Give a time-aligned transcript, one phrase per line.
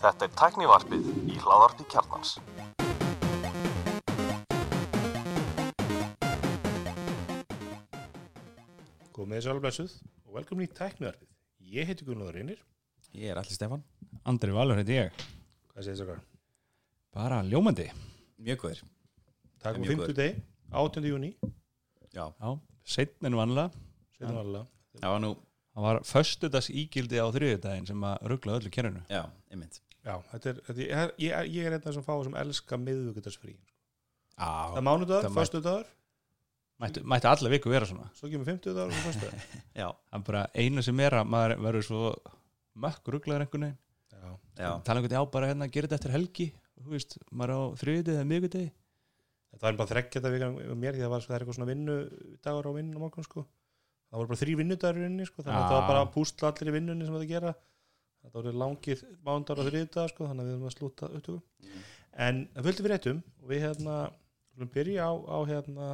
[0.00, 2.36] Þetta er tæknivarpið í hláðarpi kjarnans.
[9.14, 9.94] Komið þess alveg blessuð
[10.26, 11.28] og velkomin í tæknivarpið.
[11.70, 12.60] Ég heiti Gunnar Reynir.
[13.16, 13.82] Ég er allir Stefan
[14.28, 15.14] Andri Valur heiti ég
[15.72, 16.20] Hvað segir þess okkar?
[17.16, 17.88] Bara ljómandi
[18.38, 18.82] Mjög góður
[19.60, 20.38] Takk um mjög 50 deg,
[20.70, 21.02] 8.
[21.10, 21.30] júni,
[22.14, 22.52] Já, Já,
[22.86, 23.72] setn en vanlega
[24.16, 24.70] setjum alveg.
[25.00, 25.32] það var nú
[25.80, 29.78] Það var föstudags ígildi á þriðudaginn sem að ruggla öllu kerinu Já, einmitt.
[30.04, 33.54] Já, þetta er, þetta er, ég, ég er einn af þessum fáið sem elska miðvíkudagsfrí.
[34.36, 35.88] Það er Já, mánudagur, föstudagur,
[36.84, 38.10] mætti, mætti alla viku vera svona.
[38.18, 39.46] Svo kemur 50 dagur og föstudagur.
[39.80, 42.02] Já, Það er bara einu sem er að maður verður svo
[42.84, 43.80] mökk rugglaður einhvern veginn.
[44.60, 46.50] Tala einhvern veginn á bara hérna að gera þetta eftir helgi.
[46.80, 48.70] Þú veist, maður á þriðudegi eða miðgudegi
[49.50, 51.96] þetta var bara þrekkja þetta vikan með mér því það var er eitthvað svona vinnu
[52.44, 53.44] dagur á vinnu á morgun sko.
[54.10, 55.70] Það voru bara þrý vinnudagur í vinnu sko, þannig að Já.
[55.70, 57.52] það var bara að pústla allir í vinnunni sem þetta gera.
[58.20, 61.74] Þetta voru langir mándagur og þriðdagar sko, þannig að við erum að slúta upptöku.
[62.26, 63.94] En það fylgdi við réttum og við hérna,
[64.58, 65.88] við byrja á, á hérna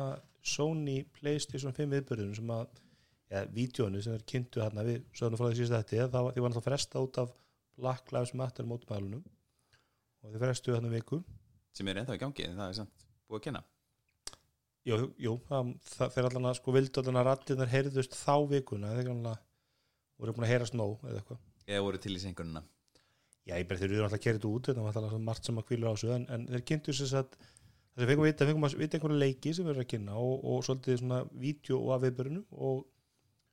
[0.47, 2.81] Sony Playstation 5 viðbörðunum sem að,
[3.35, 6.67] ja, vídjónu sem er kynntu hérna við sögum frá því síðast þetta, það var, náttúrulega
[6.71, 7.37] fresta út af
[7.77, 9.25] Black Lives Matter mótmælunum
[10.25, 11.21] og þið frestu hérna viku.
[11.77, 13.67] sem er ennþá í gangi en það er samt búið að kenna
[14.87, 18.95] Jú, jú það, það fyrir allan að sko vildu allan að rattirnar heyrðust þá vikuna
[18.95, 19.45] eða allan
[20.17, 21.45] voru búin að heyrast nóg eða eitthvað.
[21.67, 22.63] Eða voru til í sengununa
[23.47, 25.59] Já, ég bara þeir eru alltaf að kera þetta út, þetta var alltaf margt sem
[25.61, 27.37] að kvíla á þessu, en, en þeir kynntu þess að
[27.97, 28.49] þeir fengum að vita,
[28.81, 32.03] vita einhverja leiki sem við erum að kynna og, og svolítið svona vídeo og af
[32.03, 32.81] viðbörunum og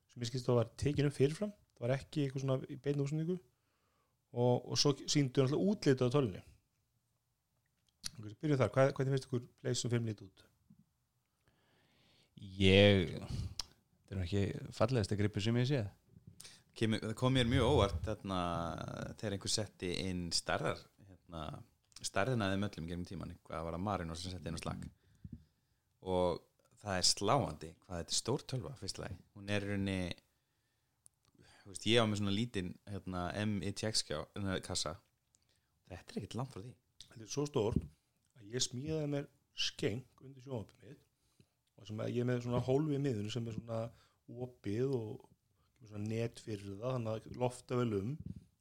[0.10, 3.38] sem ég skilst það var tekinum fyrirfram, það var ekki eitthvað svona í beinu úsendingu
[3.38, 6.42] og, og svo síndu alltaf útlitað á tölunni.
[8.18, 10.46] Byrjum þar, hvað, hvernig finnst ykkur leysum 5 lítið út?
[12.60, 15.86] Ég Þetta er ekki fallegasta gripur sem ég séð.
[16.78, 18.40] Kemur, Það kom mér mjög óvart þarna,
[19.20, 21.44] þegar einhver setti inn starðar hérna,
[22.02, 24.84] starðina þeim öllum gegnum tíman hvað var að Marino sem setti inn á slag.
[26.10, 26.42] Og
[26.84, 29.68] það er sláandi hvað þetta er stór tölva fyrstlega hún er
[31.64, 34.98] þú veist, ég á með svona lítinn hérna, MITX kjá- kassa.
[35.88, 36.74] Þetta er ekkert langt frá því.
[37.08, 37.78] Þetta er svo stór
[38.42, 41.02] að ég smíðaði mér skeng undir sjónvapið mitt
[41.90, 43.80] ég er með svona hólfi miðun sem er svona
[44.44, 45.24] opið og
[45.84, 48.12] svona net fyrir það þannig að lofta vel um.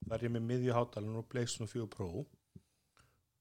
[0.02, 2.24] Þar er ég með miðju hátalan og Playstation 4 Pro.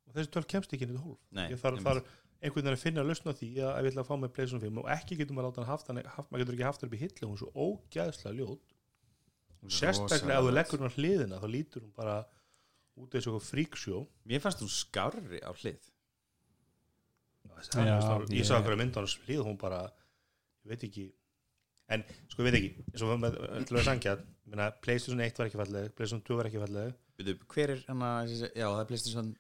[0.08, 1.24] Og þessi töl kemst ekki inn í þetta hólf.
[1.34, 4.04] Nei, ég þarf, þarf einhvern veginn að finna að lausna því að ef ég ætla
[4.04, 6.44] að fá með Playstation 5 og ekki getur maður láta hann haft hann haft, maður
[6.44, 8.78] getur ekki haft hann upp í hillu hún er svo ógæðslega ljót.
[9.62, 12.16] Og sérstaklega ef þú leggur hún á hliðina þá lítur hún bara
[12.98, 15.91] út og eitthvað fríksjó Mér fannst hún skárri á hlið
[17.50, 19.82] ég, sá okkur að mynda hans líð hún bara,
[20.66, 21.08] ég veit ekki.
[21.92, 23.38] En sko ég veit ekki eins og með
[23.68, 23.88] til að
[24.48, 26.96] minna, Playstation 1 var ekki falleg, Playstation 2 var ekki falleg.
[27.20, 29.34] Veitu, hver er hana, þessi- já það er PlayStation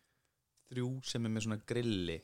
[0.73, 2.19] 3 sem er með svona grilli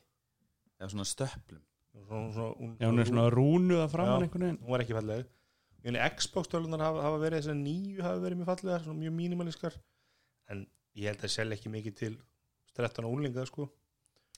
[0.79, 1.63] eða svona stöplum.
[1.97, 4.27] Svona, svona, hún, Já, hún er svona rúnuð að framann Já.
[4.27, 4.59] einhvern veginn.
[4.61, 4.93] hún var ekki
[5.83, 8.49] Mjörni, Xbox tölunar hafa, hafa verið þessar nýju hafa verið mjög
[8.83, 9.75] svona mjög mínimalískar
[10.49, 10.67] en
[10.97, 12.17] ég held að selja ekki mikið til
[12.77, 13.69] 13 úlinga sko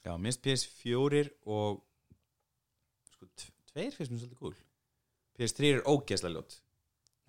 [0.05, 1.81] Já, minnst PS4 og
[3.11, 4.55] sko, tv- tveir finnst mér svolítið cool
[5.39, 6.55] PS3 er ógeðslega ljót.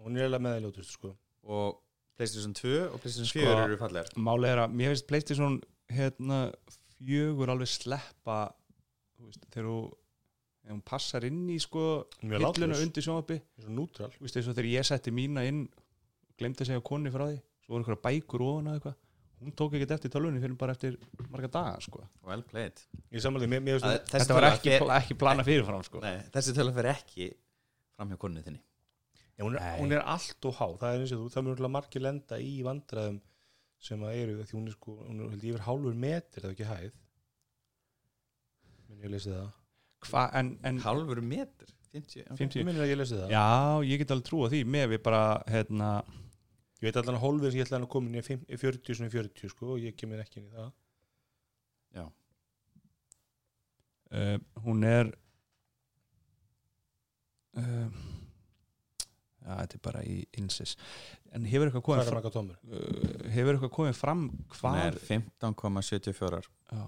[0.00, 1.12] Hún er eiginlega meðaljótust sko.
[1.46, 1.76] Og
[2.18, 4.08] PlayStation 2 og PlayStation Sko- 4 eru fallegar.
[4.18, 5.60] Málið er að mér finnst Playstation
[5.90, 6.40] hérna
[7.00, 8.38] fjögur alveg sleppa
[9.18, 9.76] þú veist, þegar þú
[10.64, 11.84] ef hún passar inn í sko
[12.20, 13.02] hilluna undir
[14.50, 15.62] og þegar ég setti mína inn
[16.38, 18.98] glemdi að segja konni frá því svo voru einhverja bækur ofan að eitthvað
[19.40, 20.96] hún tók ekkert eftir tölunni fyrir bara eftir
[21.32, 22.02] marga daga sko.
[22.26, 26.02] well played ég samanlega, mér, mér, Að, þetta var ekki, pla, ekki plana fyrirfram sko.
[26.04, 27.30] Nei, þessi tölulega fer ekki
[27.96, 28.60] fram hjá konu þinni
[29.40, 31.68] Já, hún, er, hún er allt og há, það er eins og þú, það mjög
[31.72, 33.20] margir lenda í vandræðum
[33.80, 36.98] sem að eru, því hún er sko, hún er yfir hálfur metr eða ekki hæð.
[38.90, 39.46] Minn ég lesi það.
[40.10, 42.36] Hva, en, en halvur metur 50, ok.
[42.38, 43.32] 50 Ég minnir að ég lesi það.
[43.32, 43.46] já,
[43.88, 45.88] ég get alveg trúa því með við bara hérna,
[46.80, 48.60] Ég veit allan að hólfið sem ég ætla að koma inn í er fimm- er
[48.62, 50.70] 40 svona 40 sko og ég kemur ekki inn í það.
[51.98, 52.04] Já,
[54.16, 55.10] uh, hún er
[57.58, 57.90] uh,
[59.40, 60.76] já, þetta er bara í insis
[61.34, 62.56] en hefur eitthvað Hvað komið er fram, marga tómur?
[62.70, 66.84] uh, hefur eitthvað komið fram hún hvað er 15,74 já.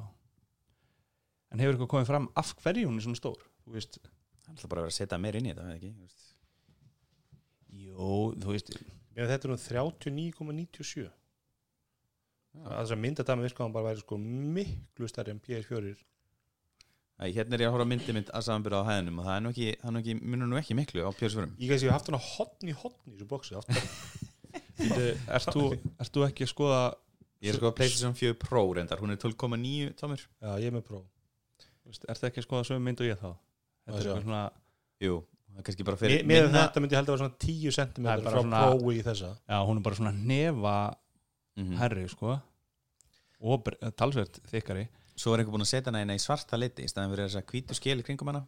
[1.52, 4.00] en hefur eitthvað komið fram af hverju hún er svona stór þú veist,
[4.42, 5.90] Það ætla bara að vera að setja meir inn í þetta, eða ekki?
[5.94, 6.24] Þú veist.
[7.82, 8.08] jú,
[8.42, 8.72] þú veist
[9.16, 11.10] Mér þetta er um 39,97.
[12.52, 15.94] Það þess að myndadæmi virka hann bara væri sko miklu stærri en PS4.
[17.22, 19.36] Æ, Hérna er ég að horfa á myndi mynd að samanbyrða á hæðinum og það
[19.36, 21.94] er nú ekki, er ekki, munur nú ekki miklu á PS4 Ég gæti að ég
[21.94, 23.56] haft hann að hotn í hotn í þessu bóksi
[25.36, 26.80] ert, þú, ekki að skoða
[27.42, 30.84] Ég er að PlayStation 4 Pro reyndar, hún er 12,9 tómur Já, ég er með
[30.88, 31.02] Pro.
[31.86, 33.30] Veist, ert ekki að skoða sömu mynd og ég þá?
[33.86, 34.42] Þetta er svona
[35.02, 35.16] Jú,
[35.52, 37.74] það er kannski bara Mér fyrir með þetta myndi ég held að vera svona 10
[37.76, 39.30] cm Það frá svona- Pro í þessa.
[39.48, 40.76] Já, hún er bara svona nefa
[41.56, 41.76] Mhm.
[41.76, 42.40] herri sko.
[43.42, 44.88] Og bre- talsvert þykkari.
[45.16, 47.36] Svo er einhver búin að setja hana eina í svarta liti í staðan fyrir þess
[47.42, 48.46] að hvítu skil í kringum hana.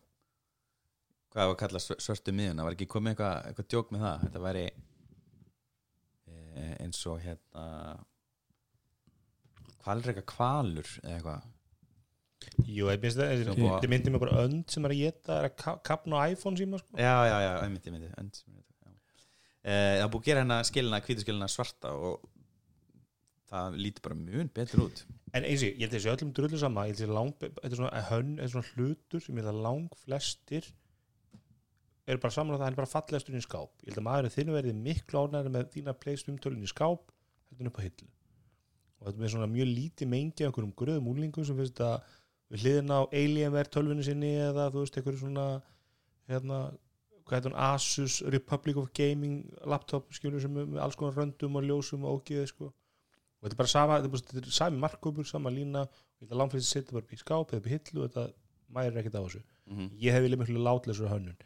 [1.34, 4.20] Hvað var að kalla svör- svörtu miðuna Var ekki komið eitthvað, eitthvað djók með það?
[4.24, 4.70] Þetta væri
[6.56, 8.04] e, eins og hérna
[9.84, 11.42] Hvalreika kvalur eða eitthvað
[12.66, 15.38] Jú, ég það, Sem þetta búa- þetta myndi mig bara önd sem er að geta,
[15.40, 16.96] er að ka- kapna á iPhone síma sko.
[16.96, 18.70] Já, já, já, einmitt, einmitt, einmitt, einmitt
[19.64, 22.28] e, Það er búið að gera hérna skilina, hvítu skilina svarta og
[23.50, 25.04] það lítur bara mjög betur út.
[25.34, 27.14] En eins og ég, ég held að þessi öllum drullu sama ég held að þessi
[27.14, 30.68] lang, þetta er svona hönn, þetta er svona hlutur sem ég held að lang flestir
[32.06, 33.70] eru bara saman á það hann er bara fallegastur í skáp.
[33.84, 37.06] Ég held að maðurinn þinn verði miklu ánæri með þína pleystum tölun í skáp
[37.48, 38.10] heldur en upp á hillu.
[39.00, 41.96] Og þetta er svona mjög lítið mengi af einhverjum gröðum úlingum sem finnst að
[42.54, 45.46] við hliðin á Alienware tölvunni sinni eða þú veist einhverju svona
[46.30, 46.60] hérna,
[47.28, 52.06] hvað hún, Asus Republic of Gaming laptop skilur sem með alls konar röndum og ljósum
[52.06, 52.70] og ógiði sko.
[52.70, 56.94] Og þetta er bara sama, þetta er, sami markkópur, sama lína og þetta langflest setja
[56.94, 58.26] bara upp í skáp eða upp í hillu og þetta
[58.76, 59.42] mærir ekkert á þessu.
[59.64, 59.90] Mm -hmm.
[60.00, 61.36] ég hef viljað miklu látleysur hönnun.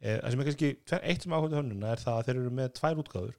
[0.00, 0.70] Eh, það sem er kannski,
[1.00, 3.36] eitt sem áhuga hönnuna er það að þeir eru með tvær útgáður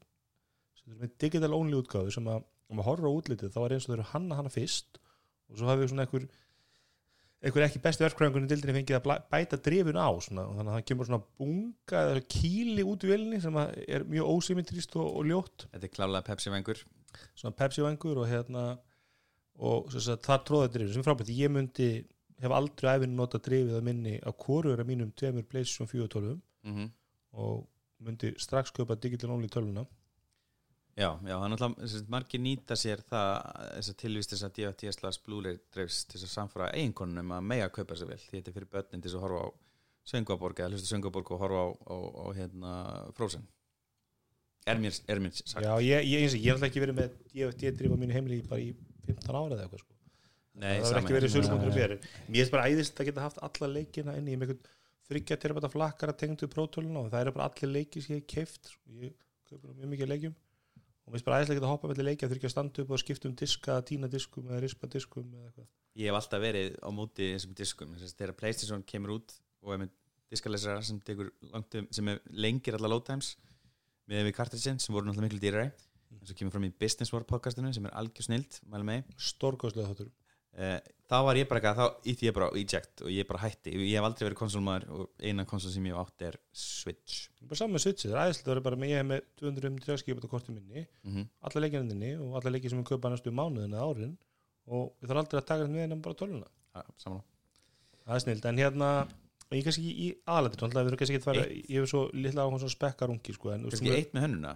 [0.87, 3.85] þeir eru með digital only útgáður sem að, um að horfa útlitið þá er eins
[3.85, 4.99] og þeir eru hanna hana fyrst
[5.47, 6.25] og svo hafið svona einhver
[7.43, 11.09] einhver ekki besti verkfræðingunni dildinni fengið að bæta drifun á svona, þannig að það kemur
[11.09, 15.67] svona bunga eða kýli út í vilni sem að er mjög ósymmetrist og, og ljótt.
[15.73, 16.81] Þetta er klálega Pepsi vengur
[17.37, 18.65] svona Pepsi vangur og hérna
[19.57, 21.89] og að það tróða drifin sem frábært, ég myndi
[22.41, 26.41] hef aldrei æfinn nota drifið að minni á hvorur af mínum tveimur PlayStation 4 tölvum
[26.63, 26.89] mm -hmm.
[27.41, 27.67] og
[27.99, 29.85] myndi strax köpa digital only tölvuna
[30.97, 33.35] Já, já, sem sagt, margir nýta sér það,
[33.75, 37.67] þess að tilvist þess að DFT slags Blu-ray dreifs til að samfara eiginkonunum að mega
[37.75, 39.47] kaupa sér vel, því þetta er fyrir börnin til að horfa á
[40.07, 42.71] Söngaborg eða hlusta Söngaborg og horfa á, á, á hérna,
[43.19, 43.45] Frozen.
[44.65, 45.61] Er mér, er mér sagt.
[45.61, 48.65] Já, ég, ég, ég hef alltaf ekki verið með DFT drif á mínu heimili bara
[48.65, 48.73] í
[49.05, 49.93] 15 ára eða eitthvað sko.
[50.57, 52.09] Nei, það sama ekki verið sölupunktur fyrir mér.
[52.31, 54.73] Finnst bara æðist að geta haft alla leikina inni í með einhvern
[55.07, 58.73] þryggja terabata flakkara tengdu prótöluna og það eru bara allir leiki sem ég hef keift
[58.97, 59.13] ég
[59.47, 60.35] kaupir mjög mikið leikjum
[61.07, 63.29] og mér finnst bara æðislega að hoppa með leiki að þryggja standa upp og skipta
[63.29, 65.67] um diska, tína diskum eða rispa diskum eða eitthvað.
[65.95, 67.93] Ég hef alltaf verið á móti þessum diskum.
[67.95, 69.93] Þess að þegar Playstation kemur út og er með
[70.35, 73.37] diskalesara sem, um, sem er lengir alla load times
[74.11, 75.71] með við kartisinn sem voru náttúrulega miklu dýrari
[76.17, 78.59] eins og kemur fram í Business War podcastinu sem er algjör snild,
[79.15, 80.11] stórkostlega þáttur
[80.57, 83.95] þá var ég bara eitthvað, þá ítti ég bara eject og ég bara hætti, ég
[83.95, 87.27] hef aldrei verið konsolmaður og eina konsol sem ég hef átt er Switch.
[87.43, 90.01] Bara saman með switchið, það er æðislega að vera bara með ég hef með 200
[90.01, 91.29] skipata korti minni mm -hmm.
[91.47, 94.17] alla leikjarninni og alla leiki sem við kaupa næstu mánuðin eða árin
[94.67, 96.49] og við þarf aldrei að taka þetta með hennar bara töluna
[96.97, 97.23] saman
[98.07, 98.89] það er snild, en hérna
[99.55, 102.01] ég kannski ekki í aðlættir, þannig að við kannski ekki að fara ég hef svo
[102.13, 104.55] litla á hún svo spekkarungi sko, en, kannski eitt með hönnuna.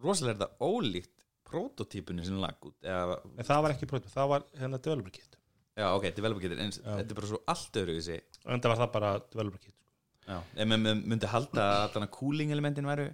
[0.00, 1.19] Rosalega er þetta ólíkt
[1.50, 5.36] prototípunni sem lag út eða, en það var ekki prótum, það var hérna developer kit.
[5.78, 8.16] Já ok, developer getur en þetta er bara svo allt öðru þessi
[8.46, 9.90] en það var það bara developer kit sko.
[10.30, 13.06] já, maður myndi halda að þannig cooling elementin væru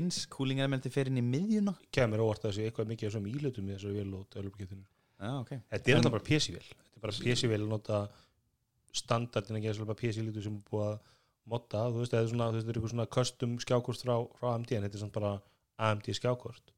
[0.00, 1.74] eins cooling elementin fer inn í miðjuna?
[1.94, 4.84] Kemur óvart að þessi eitthvað mikið þessum ílutum í þessu vel og developer kitinu.
[5.20, 8.02] Já ok, þetta er alltaf bara PC-vel þetta er bara PC-vel að nota
[8.96, 10.98] standardin að gera bara PC-lítu sem er búið að
[11.50, 14.48] modda, þú veist, er svona, þú veist, það er eitthvað svona custom skjákort frá, frá
[14.54, 15.32] AMD en þetta er samt bara
[15.88, 16.74] AMD skjákort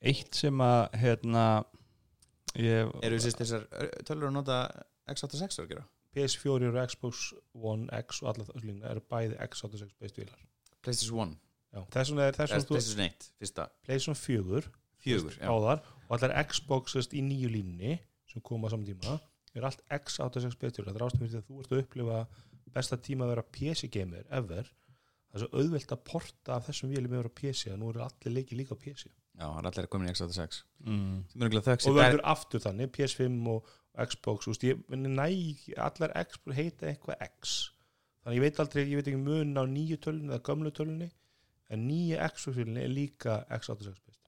[0.00, 1.44] eitt sem að hérna
[2.56, 4.58] ég, eru þessi þessar ö, tölur að nota
[5.10, 5.86] x86 að gera?
[6.16, 10.44] PS4 og Xbox One X og alla það lína eru bæði X86 based vilar
[10.82, 11.36] PlayStation 1,
[11.70, 14.62] Já, þess vegna er þess eða vegna þú PlayStation 1 fyrsta, PlayStation 4
[15.04, 15.46] fjögur já.
[15.46, 17.98] áðar og allar Xbox sest, í nýju línni
[18.30, 19.18] sem koma á saman tíma
[19.54, 22.20] er allt X86 based vilar það er fyrir því að þú ert að upplifa
[22.74, 24.68] besta tíma að vera PC gamer ever.
[25.30, 28.04] Það er svo auðvelt að porta af þessum vélum yfir á PC að nú eru
[28.04, 31.46] allir leiki líka á PC já, hann er allir komin í x86 mm, sem er
[31.48, 33.76] eiginlega þöggs og verður aftur þannig PS5 og
[34.10, 35.26] Xbox úst, ég, næ,
[35.76, 37.56] allar Xbox heita eitthvað X
[38.24, 41.10] þannig ég veit aldrei, ég veit ekki mun á nýju tölunni eða gömlu tölunni
[41.70, 44.20] en nýju Xbox tölunni er líka X86 based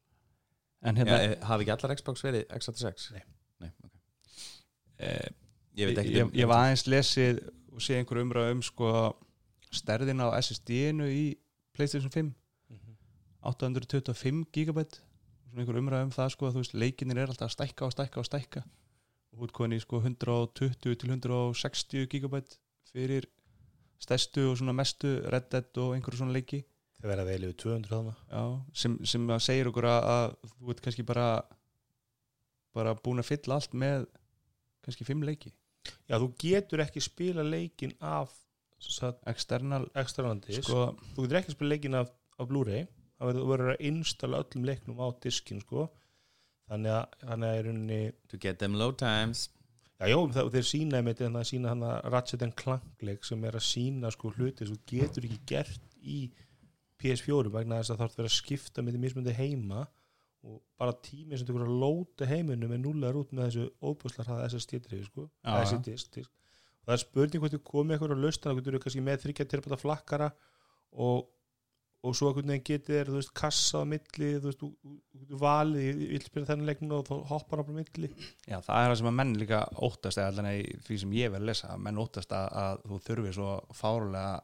[0.83, 3.11] en hérna eh, hafi ekki allar Xbox verið x86?
[3.15, 3.23] Nei.
[3.63, 4.01] Nei okay.
[4.99, 5.29] eh,
[5.79, 7.39] Ég veit ekki ég, um- ég var aðeins lesið
[7.73, 8.89] og sé einhver umræð um sko
[9.73, 11.23] stærðina á SSD-inu í
[11.73, 12.33] Playstation 5
[13.43, 15.01] 825 gigabæt
[15.53, 17.93] svona einhver umræð um það sko að þú veist leikinir er alltaf að stækka og
[17.93, 18.63] stækka og stækka.
[19.33, 22.57] Og útkoðin í sko 120 til 160 gigabæt
[22.93, 23.27] fyrir
[24.03, 26.63] stærstu og svona mestu Red Dead og einhverju svona leiki.
[26.99, 28.15] Þeir verða vel yfir 200 þarna.
[28.31, 28.43] Já,
[28.83, 31.27] sem, sem að segir okkur að, að þú ert kannski bara
[32.73, 34.07] bara búin að fylla allt með
[34.85, 35.53] kannski fimm leiki.
[36.09, 38.33] Já, þú getur ekki spila leikin af
[39.29, 42.87] externandis sko, þú getur ekki spila leikin af, af Blu-ray
[43.31, 45.89] það verður- að installa öllum leiknum á diskin sko.
[46.71, 48.01] Þannig að, þannig að í rauninni
[48.33, 49.49] to get them low times.
[50.01, 53.25] Já, já, það, þeir sína einmitt en það sína hann að Ratchet and Clank leik
[53.29, 56.21] sem er að sína sko hluti sem getur ekki gert í
[57.03, 59.83] PS4 vegna þess að það þarf að vera að skipta með því mismundi heima
[60.43, 64.27] og bara tímið sem þú verður að lóta heiminum er núlegar út með þessu óbúslar
[64.27, 65.79] hraða SSD-drifi sko, Já, já.
[65.95, 69.21] SSD og það er spurning hvort þú komið eitthvað á lausna þú getur kannski með
[69.23, 70.29] þryggja terapata flakkara
[70.99, 71.29] og,
[72.03, 74.95] og svo einhvern veginn getið er, þú veist, kassa á milli þú veist, þú þú-
[75.13, 78.09] þú getur valið ég vil spila þennan leiknum og þá hoppar á milli.
[78.51, 81.31] Já, það er það sem að menn líka óttast eða allan í því sem ég
[81.31, 84.41] verð að lesa menn óttast að, að þú þurfi svo fárulega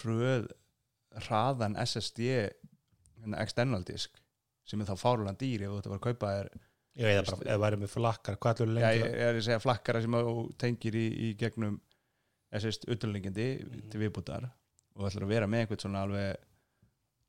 [0.00, 0.48] hröð
[1.24, 4.18] hraðan SSD hérna, external disk
[4.68, 6.50] sem er þá fárulega dýr ef þú ætti að vera að kaupa þér
[6.98, 9.44] Já, eða bara, ef það væri með flakkar, hvað ætlum við Já, ég er að
[9.46, 11.76] segja flakkara sem þú tengir í, í gegnum
[12.58, 13.46] SSD utanlengindi
[13.92, 16.47] til viðbútar og það ætlar að vera með einhvern svona alveg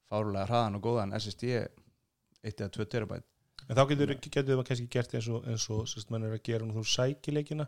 [0.09, 3.27] fárulega hraðan og góðan SSD 1 eða 2 terabæt
[3.69, 6.45] En þá getur, getur við kannski gert eins og, eins og sérst, mann er að
[6.47, 7.67] gera nú þú sæki leikina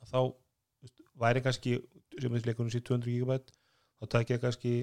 [0.00, 0.20] að þá
[1.20, 1.74] væri kannski
[2.14, 3.52] sem við leikunum sér 200 gigabæt
[4.00, 4.74] þá tækja kannski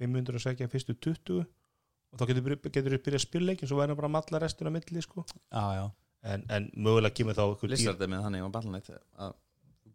[0.00, 3.92] 500 að sækja fyrstu 20 og þá getur við byrjað að spila leikin svo væri
[3.92, 5.22] hann bara að matla restina milli sko.
[5.52, 5.84] Já, já
[6.22, 9.36] en, en mögulega kemur þá er með þannig á Battle.net að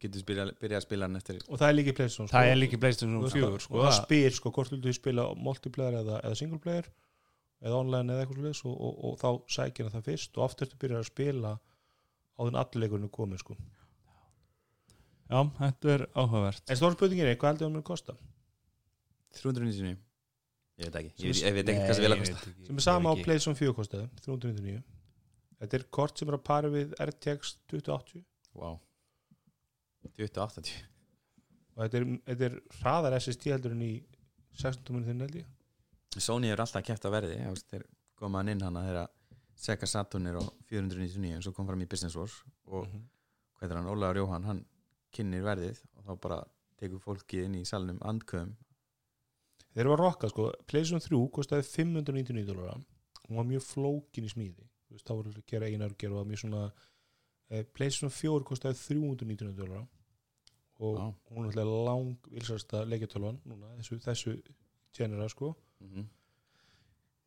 [0.02, 2.52] getur byrja, byrja að spila hann eftir og það er líka í Playstation Það sko.
[2.52, 4.98] er líka Playstation Þú veist, 4 og sko, það það- spyr sko hvort vildu þið
[5.00, 6.90] spila multiplayer eða, eða single player
[7.66, 10.80] eða online eða eitthvað sliðis og, og, og þá sækir það fyrst og aftur þú
[10.84, 11.54] byrjar að spila
[12.36, 13.56] á þenn allir leikurinn er komið sko.
[15.26, 16.62] Já, þetta er áhugavert.
[16.70, 18.14] En stóra spurningin er, hvað heldur það mun kosta?
[19.40, 19.96] 399
[20.76, 23.12] Ég veit ekki, ég, ég veit ekki hvað sem vil að kosta sem er sama
[23.12, 24.82] á Playstation 4 kostaði 399
[25.64, 28.24] þetta er kort sem er að pari við RTX 2080
[28.60, 28.78] Wow
[30.16, 30.72] 2080
[31.76, 33.92] og þetta er, þetta er hraðar SSD heldur en í
[34.56, 35.46] 16 minnum þinn held ég.
[36.24, 37.40] Sony er alltaf kæft að verði
[37.72, 37.84] þeir
[38.16, 39.10] koma hann inn hana þegar
[39.56, 43.04] Sega Saturn er á 499 svo kom fram í Business Wars og Mhm.
[43.60, 44.66] hvað er hann, Ólaður Jóhann hann
[45.12, 46.40] kynnir verðið og þá bara
[46.80, 48.56] tekur fólkið inn í salnum andköðum
[49.76, 52.80] þeir eru að rokka sko, Playstation 3 kostaði 599 dólar
[53.28, 54.68] hún var mjög flókin í smíði.
[54.96, 56.72] Þá voru að gera einar og var mjög svona
[57.50, 59.88] eh, Playstation 4 kostaði 399 dólar
[60.80, 61.06] og Vá.
[61.32, 64.34] hún er alltaf lang vilsasta leikjartölvan núna, þessu, þessu
[64.94, 66.06] tjenera sko mm -hmm.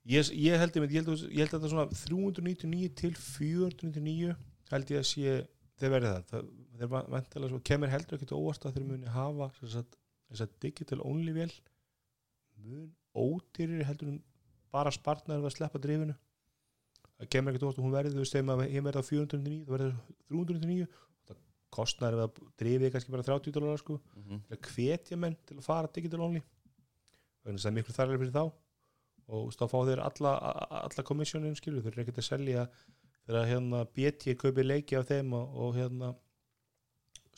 [0.07, 4.37] ég, ég held að- að þetta svona 399 til 499
[4.71, 5.47] held ég að sé
[5.78, 6.45] þeir verði það, það
[6.78, 11.00] þeir va- væntanlega svo kemur heldur ekkert óvart að þeir muni hafa þess að digital
[11.05, 11.52] only vel
[12.64, 14.23] mun ódýrir heldur en
[14.73, 16.14] bara spartnaður við að sleppa drifinu
[17.19, 19.73] það kemur ekkert óvart og hún verði veist þegar maður hefur verið á 499 það
[19.75, 19.93] verði
[20.28, 20.87] 399
[21.68, 23.98] það kostnar við að drifið kannski bara 30 dólar sko.
[24.14, 24.40] Mm -hmm.
[24.48, 26.42] til að hvetja menn til að fara digital only.
[27.44, 28.44] Þannig að það er miklu þarlega fyrir þá.
[29.28, 30.30] Og þá fá þeir alla,
[30.88, 32.68] alla komissjónin skilur, þeir eru ekkert að selja
[33.28, 36.14] þegar hérna BT kaupi leiki af þeim og, og hérna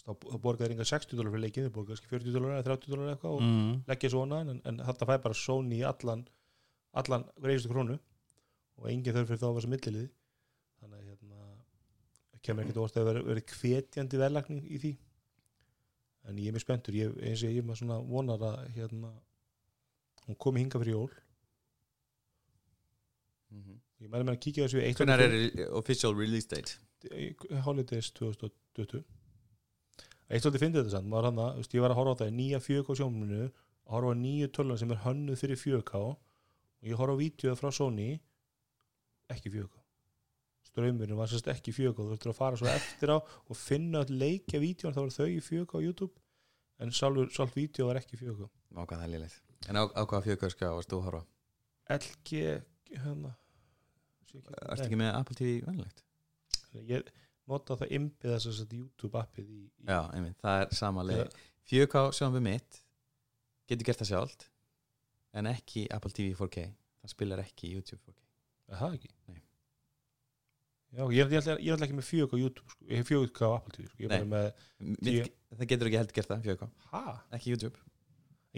[0.05, 2.67] þá, þá borga þeir enga 60 dólar fyrir leikin þeir borga kannski 40 dólar eða
[2.69, 3.73] 30 dólar eitthvað og mm.
[3.91, 6.25] leggja svona en, en þetta fæ bara Sony allan
[7.03, 7.99] allan reyðustu krónu
[8.79, 10.09] og engin þörf fyrir þá að vera sem milliliði
[10.81, 11.43] þannig að hérna
[12.30, 14.93] það kemur ekkert orðið að vera, vera hvetjandi verðlagning í því.
[16.29, 16.97] En ég er mjög spenntur.
[16.97, 19.13] Ég, eins og ég er með svona vonar að hérna
[20.27, 21.11] hún komi hinga fyrir jól.
[24.01, 26.79] Ég mæli með að kíkja þessu Hvernig er official release date?
[27.65, 29.03] Holidays 2020
[30.31, 31.11] eitt svolítið fyndið þetta samt.
[31.11, 34.15] Var hann að, ég var að horfa á það í nýja 4K sjónmunu að horfa
[34.15, 38.11] á nýju tölun sem er hönnuð fyrir 4K og ég horfa á vídeo frá Sony
[39.31, 39.80] ekki 4K
[40.71, 44.15] ströymurinn var sérst ekki 4K þú þurftur að fara svo eftir á og finna að
[44.23, 46.15] leikja vídeo þá var þau í 4K á YouTube
[46.81, 50.23] en sjálf vídeo var ekki 4K Á hvað það er liðleitt En á, á hvaða
[50.25, 51.23] fjögurskja varst þú að horfa?
[51.91, 52.31] LG
[52.95, 53.33] hérna
[54.31, 54.39] sé
[54.87, 56.05] ekki- með Apple TV venlegt?
[56.87, 57.11] ég
[57.51, 61.25] nota það innbyða þess að YouTube appið í, í Já, einmitt, það er sama leið
[61.25, 61.29] Já.
[61.73, 62.81] 4K sjáum við mitt
[63.69, 64.47] getur gert það sjálft
[65.35, 66.65] en ekki Apple TV 4K
[67.03, 68.29] það spilar ekki YouTube 4K
[68.71, 69.11] Er það ekki?
[69.29, 69.40] Nei.
[70.91, 72.87] Já, ég er, ég ég alltaf ekki með 4K á YouTube sko.
[72.91, 74.21] Ég hef 4K á Apple TV sko.
[74.31, 74.49] Með,
[75.55, 77.03] það getur ekki heldur gert það 4K, hæ?
[77.39, 77.83] ekki YouTube.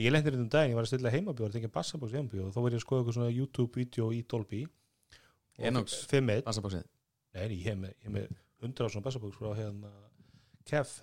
[0.01, 2.55] Ég lendir þetta um daginn, ég var að stilla heimabjóð að tengja bassabóks heimabjóð og
[2.55, 4.63] þá var ég að skoða eitthvað svona YouTube-vídeó í Dolby.
[5.61, 5.99] Enox.
[6.09, 6.87] 5.1 Bassabóksið
[7.37, 8.31] Nei, ég hef með, með
[8.65, 9.93] 100 á svona bassabóks frá hérna
[10.65, 10.95] Kev.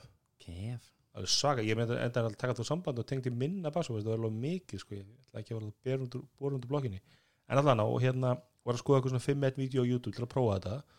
[0.42, 3.96] Kef á alveg svaka, ég meina enda að taka þú samband og tengdi minna basso,
[3.98, 7.02] það var alveg mikið sko, ég ætla ekki að vera undir blokkinni
[7.50, 10.32] en allan á, hérna var að skoða eitthvað svona 5-1 vídeo á YouTube til að
[10.34, 10.99] prófa þetta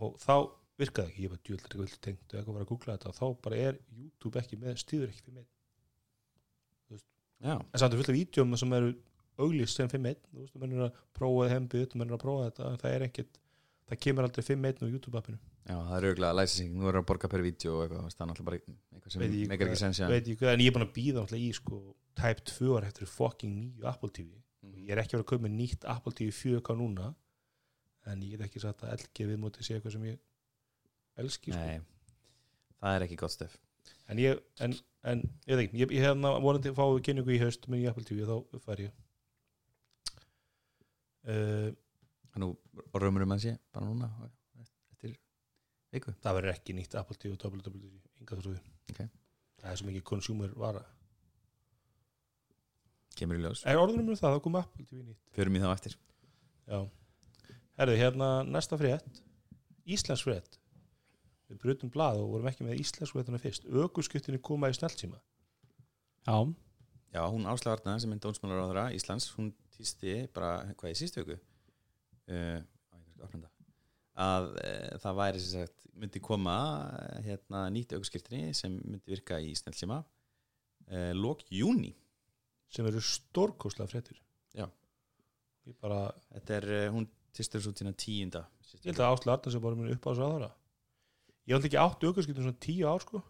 [0.00, 0.34] og þá
[0.78, 2.26] virkaði ekki, ég bara djúldur ekki vildi tengt.
[2.32, 5.22] Og eitthvað var að googla þetta og þá bara er YouTube ekki með, stýður ekki
[5.30, 5.46] 5-1
[7.44, 8.94] Já, en samt fullt af vídeum sem eru
[9.44, 12.68] auglýst sem 5-1, þú veist, þú mennur að prófa hembið, þú mennur að prófa þetta,
[12.72, 13.34] en það er ekkert
[13.90, 15.40] það kemur aldrei 5-1 á YouTube appinu.
[15.66, 18.28] Já, það er auðvitað licensing Nú er að borga per vídeo og eitthvað Það er
[18.30, 18.58] náttúrulega bara
[18.96, 20.06] eitthvað sem meikar ekki hvað- sens já.
[20.08, 21.78] veit ég hvað, en ég er búin að býða náttúrulega í sko
[22.16, 24.28] Type 2 ára eftir fucking nýju Apple TV
[24.62, 24.86] Mhm.
[24.86, 27.14] ég er ekki verið að kaupa með nýtt Apple TV 4K núna
[28.12, 30.18] en ég get ekki sagt að LG viðmóti sé eitthvað sem ég
[31.22, 31.62] elski sko.
[31.62, 31.80] Nei,
[32.82, 33.56] það er ekki gott stöf
[34.10, 34.74] en ég, en,
[35.06, 38.06] en ég veit ekki ég, ég hefna vonandi að fá kynningu í haust með Apple
[38.06, 38.94] TV og þá fær ég.
[41.26, 41.70] Uh,
[42.36, 42.50] Nú
[42.92, 44.10] römmurum að sé bara núna
[44.92, 45.14] eftir
[45.94, 46.12] viku.
[46.20, 48.60] Það verður ekki nýtt Apple TV og WWDC enga þrúði
[48.92, 48.98] Ok.
[49.62, 50.82] það er sem ekki consumer vara.
[53.16, 53.62] Kemur í ljós.
[53.64, 55.22] Er orðunum um það, þá kom Apple TV nýtt.
[55.38, 55.96] Förum í þá eftir.
[56.68, 56.82] Já,
[57.78, 59.22] herðu, hérna næsta frétt.
[59.86, 60.60] Íslands frétt.
[61.46, 63.68] Við brutum blað og vorum ekki með Íslands fréttuna fyrst.
[63.70, 65.20] Ökuskuttinni koma í sneltsíma
[66.26, 66.38] Já,
[67.16, 71.38] Já, hún áslagarna sem er dónsmálar áðra Íslands, hún týsti bara, hvað í sístu viku?
[72.26, 72.58] Uh,
[74.16, 76.56] að uh, það væri sem sagt, myndi koma
[76.90, 81.94] uh, hérna nýtt aukurskirtinni sem myndi virka í snellsíma uh, lók júni
[82.68, 84.20] sem eru stórkostlega fréttir.
[84.56, 84.66] Já.
[85.64, 88.46] Ég bara, þetta er, uh, hún tína tíunda.
[88.82, 90.50] Ég held að Ásla Arnars er bara minn upp á þessu aðra
[91.46, 93.22] Ég held ekki átt ökuskuttin svona tíu ár sko.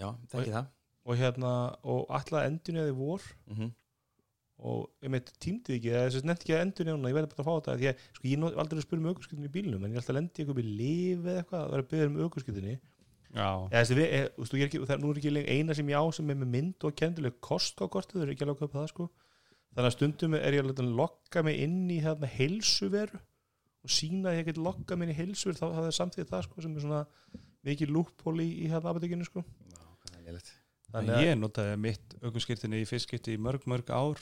[0.00, 0.68] Já, þekki það.
[1.02, 1.52] og hérna,
[1.84, 3.22] og alltaf endun eða vor.
[3.46, 3.72] Mm -hmm.
[4.62, 7.30] og ég meit tímtið ekki, eða þess að nefndi ekki að endun eða ég verði
[7.32, 9.54] bara að fá þetta því að sko, ég er aldrei að spura um ökuskuttin í
[9.56, 12.06] bílnum en ég er alltaf lendi eitthvað í lifi eða eitthvað að vera að byggja
[12.06, 12.74] um ökuskuttinni
[13.34, 13.96] já, eða, þú
[14.38, 16.86] veist, er ekki, það, nú er ekki eina sem ég á sem er með mynd
[16.86, 19.08] og kendileg kost á kortið, þau eru ekki alveg að kaupa það sko
[19.72, 23.20] þannig að stundum er ég að lokka mig inn í hérna heilsuveru
[23.82, 26.64] og sína að ég get lokka mig inn í heilsuveru þá það samtíð það sko
[26.64, 27.04] sem er svona
[27.66, 29.44] mikið lúppól í, í hérna apotekinu sko.
[30.92, 34.20] Þannig að ég notaði mitt aukurskirtinni í fyrstskipti í mörg, mörg ár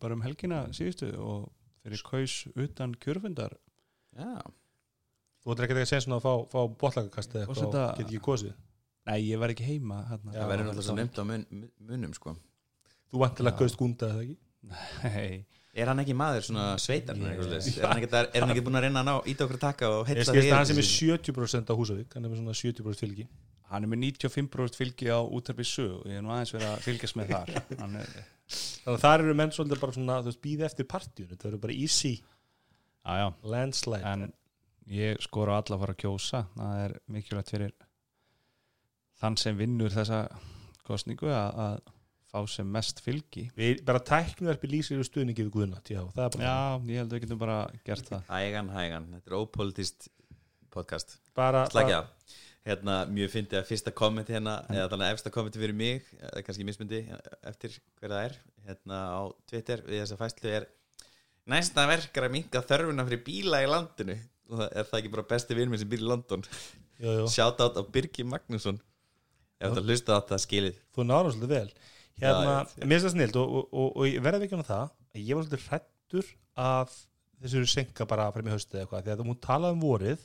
[0.00, 1.50] bara um helgina síðustu og
[1.86, 3.54] ég kaus utan kjörfundar.
[4.16, 4.40] Já,
[5.44, 8.22] þú ættir ekki að segja svona að fá, fá botlagakast eða eitthvað og get ekki
[8.24, 8.54] kosið?
[9.04, 10.32] Nei, ég var ekki heima hérna.
[10.32, 12.34] Já, það verður náttúrulega svo nefnt á mun, mun- munum sko.
[13.12, 14.38] Þú vantilega kaust gunda eða ekki
[14.70, 17.16] Nei, Er hann ekki maður svona sveitar?
[17.18, 17.82] Ég- Yeah.
[17.82, 19.88] Er hann ekki, er hann ekki búin að reyna að ná ít okkur að taka
[19.90, 21.08] og ég heilla skilst að hann sem er þessu?
[21.18, 23.26] 70% á Húsavík hann er með svona 70% fylgi
[23.72, 26.84] hann er með 95% fylgi á útarpi sög og ég er nú aðeins verið að
[26.86, 27.50] fylgjast með þar
[27.82, 28.12] hann er,
[28.84, 31.58] þannig að þar eru menn svolítið bara svona þú veist, býði eftir partíun, það eru
[31.66, 34.32] bara easy já, já, landslide en
[34.94, 37.74] ég skora á alla að fara að kjósa það er mikilvægt fyrir
[39.20, 40.22] þann sem vinnur þessa
[40.86, 41.93] kostningu að, að
[42.34, 43.46] fá sem mest fylgi.
[43.58, 46.56] Við bara tækniverfi lýsir við stuðningi við Guðna já, það er bara, já,
[46.90, 48.26] ég held að við getum bara gert það.
[48.32, 50.08] Hægan, hægan, þetta er ópolitist
[50.74, 51.18] podcast.
[51.38, 52.02] Bara, Slækja
[52.64, 56.06] Hérna, mjög fyndi að fyrsta kommenti hérna eða þannig að efsta kommenti fyrir mig
[56.46, 57.02] kannski mismundi
[57.44, 58.36] eftir hver það er
[58.70, 60.66] hérna á Twitter við þessa fæslu er
[61.52, 64.16] næsta verkar að minka þörfuna fyrir bíla í landinu.
[64.48, 66.46] Og það er það ekki bara besti vinur minn sem býr í London?
[66.96, 68.80] Jú, jú, Shout out á Birgi Magnússon.
[69.60, 70.80] Ef þetta hlusta á þetta skilið.
[70.96, 74.22] Þú náður svolítið vel hérna, Já, mér finnst það snilt og, og, og, og ég
[74.24, 76.30] verði ekki um það að ég var svolítið hrættur
[76.64, 76.94] að
[77.40, 80.22] þessu eru senka bara frem í haustu eða eitthvað því að hún talaði um vorið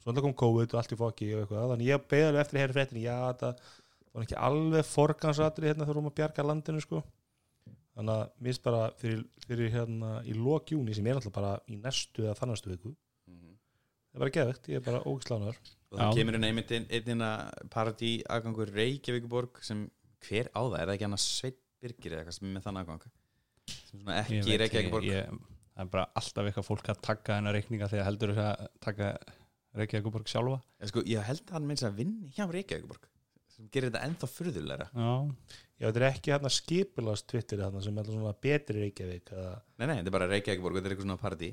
[0.00, 2.64] svo alltaf kom COVID og allt í fokki og eitthvað þannig ég alveg eftir að
[2.64, 3.64] heyra fréttin já, það
[4.10, 7.02] var ekki alveg forgansatri hérna þegar við erum að bjarga landinu sko.
[7.94, 11.76] Þannig að mér finnst bara fyrir, fyrir hérna í lokjúni sem er alltaf bara í
[11.78, 12.94] næstu eða þannastu viku
[14.10, 15.58] það er bara geðvegt, ég er bara ógislánar
[15.90, 19.84] og það kemur inn einmitt inn, inn að paradí aðgangur Reykjavíkuborg sem
[20.26, 22.80] hver á það, er það ekki annars Sveit Birgir eða eitthvað sem er með þann
[22.80, 23.06] aðgang?
[23.70, 25.38] Sem svona Ég ekki Reykjavíkuborg ég,
[25.70, 29.10] það er bara alltaf eitthvað fólk að taka hennar reikninga þegar heldur þess að taka
[29.80, 30.60] Reykjavíkuborg sjálfa.
[30.82, 33.08] Ég, sko, ég held að hann meins að vinni hjá Reykjavíkuborg
[33.50, 34.86] sem gerir þetta ennþá furðulegra.
[34.94, 35.10] Já,
[35.80, 39.52] Já, þetta er ekki hérna skipilast Twitter hérna sem er svona betri Reykjavík eða?
[39.80, 41.50] Nei, nei, þetta er bara Reykjavíkuborg, þetta er eitthvað svona paradí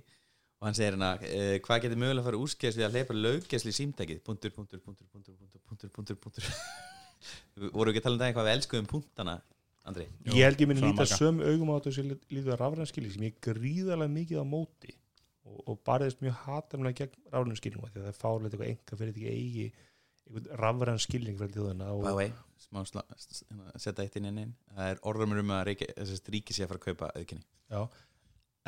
[0.58, 3.73] og hann segir hérna, eh, hvað getur mögulega að fara úrskeiðs við að hleypa löggeðsli
[3.73, 4.21] í símtækið?
[4.25, 6.49] Punktur, punktur, punktur, punktur, punktur, punktur, punktur, punktur.
[7.73, 9.36] Voru ekki að tala um það eitthvað við elskuðum punktana,
[9.88, 10.08] Andri.
[10.25, 13.13] Jú, ég held ég minn svona líta söm augum á þetta sem lítur að rafrænskilning
[13.13, 14.95] sem ég gríðarlega mikið á móti
[15.47, 19.15] og, og barðist mjög hatarmlega gegn rafrænskilning því að það er fárlega eitthvað enga fyrir
[19.15, 19.69] þetta eigi
[20.27, 22.27] einhvern rafrænskilning fyrir þjóðuna
[22.58, 26.32] smá sla, hérna, setja eitt inn inn inn það er orðumur um að Reykja, þessast
[26.34, 27.82] ríki sé að fara að kaupa auðkinni já,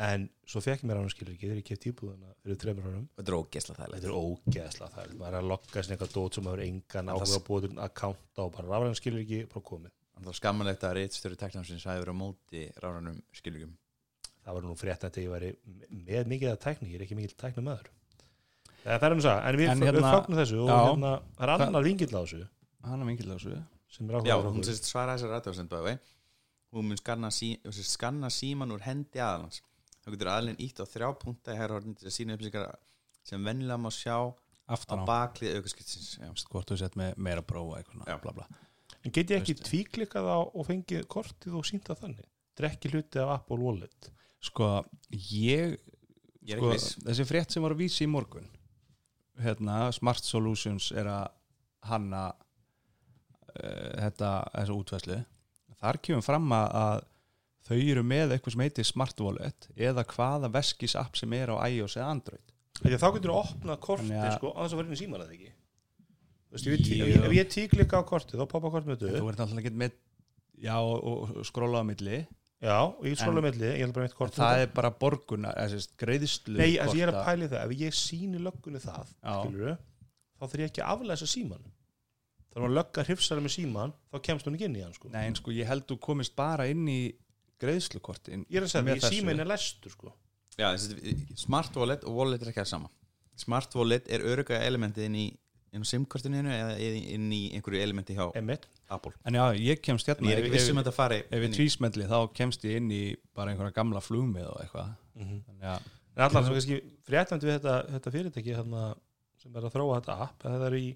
[0.00, 3.06] en svo fekk ég mér ánum skilur ekki þegar ég keft íbúðuna fyrir þreymur árum.
[3.20, 4.00] Þetta er ógeðslega þægilegt.
[4.00, 7.10] Þetta er ógeðslega það maður er að lokka sinni eitthvað dót sem maður engan En
[7.10, 9.92] það- áhuga búið til að kánta og bara rafræðan skilur ekki bara komið.
[10.20, 13.76] Það er skammalegt að reitstjóri teknansins hafi verið á móti rárannum skilugum
[14.44, 15.50] það var nú frétt að ég væri
[15.92, 17.88] með mikið að tækni, ég er ekki mikið tækni maður
[18.84, 20.78] það er hann að sagða, en við, En en hérna- við fagnum þessu og Já.
[20.88, 22.48] hérna, það er annar vingill á þessu.
[22.84, 23.64] Hann er mingilega þessu.
[23.90, 25.98] Sem er Já, hún sérst svara þessar rættáðsend bæði
[26.72, 29.60] Hún mun skanna, sí, skanna síman úr hendi aðalans
[30.10, 32.72] þá getur aðalinn ítt á þrjá punkta í herrhornin til að sína upplýsingar
[33.30, 34.22] sem vennilega má sjá á
[34.74, 38.16] aftan á, baklið aukaskiptsins Já, hvort þú sett með meira prófa eitthvað Já.
[38.16, 38.66] svona, bla bla.
[39.00, 42.26] En get ég ekki tvíklikað á og fengið kortið og sínta þannig?
[42.58, 44.10] Drekki hluti af Apple Wallet.
[44.44, 44.80] Sko,
[45.32, 45.78] ég
[46.48, 46.72] Ég sko,
[47.04, 48.46] þessi frétt sem var að vísi í morgun
[49.40, 51.26] hérna, Smart Solutions er að
[51.88, 55.18] hanna uh, þetta, þessa útvæslu
[55.80, 57.04] þar kemur fram að, að
[57.68, 61.56] þau eru með eitthvað sem heitir Smart Wallet eða hvaða veskis app sem er á
[61.68, 62.54] iOS eða Android.
[62.80, 65.00] Að þá getur þú opnað kortið Þannig að- sko, á þess að vera inn í
[65.00, 65.52] síman eða ekki?
[66.50, 69.26] Þú veist, ef ég, ef, ég, tíklika á kortið þá poppa kortið með þú þau
[69.28, 69.92] verður alltaf ekki með
[70.60, 71.04] já, og,
[71.36, 72.18] og skróla á milli.
[72.60, 75.52] Já, og ég skróla milli, ég kortið það er bara borguna,
[76.00, 77.28] greiðslu Nei, altså, ég er að korta.
[77.28, 79.78] pæli það, ef ég síni löggunni það skilur,
[80.36, 81.64] þá þarf ég ekki að aflæsa síman
[82.50, 85.08] þá er að lögga hrifsara með síman þá kemst hún ekki inn í hann sko.
[85.14, 87.00] Nei, en sko, ég held þú komist bara inn í
[87.62, 90.14] greiðslukortin ég er að segja, því símin er lestur sko.
[90.60, 90.72] Já,
[91.40, 92.90] smart wallet og wallet er ekki það sama.
[93.40, 95.28] Smart wallet er öruga elementið inn í
[95.70, 99.12] inn á simkortinu eða inn í einhverju elementi hjá Emmett, Apple.
[99.24, 101.54] En já, ég kemst hérna ég viss um ef, að þetta fari ef ég inn
[101.54, 103.02] í- tvísmelli þá kemst ég inn í
[103.38, 104.90] bara einhverja gamla flugmið og eitthvað.
[105.14, 108.82] Mm Þannig að, en allar sem kannski fréttandi við þetta, þetta fyrirtæki hérna,
[109.40, 110.90] sem er að þróa þetta app að það eru í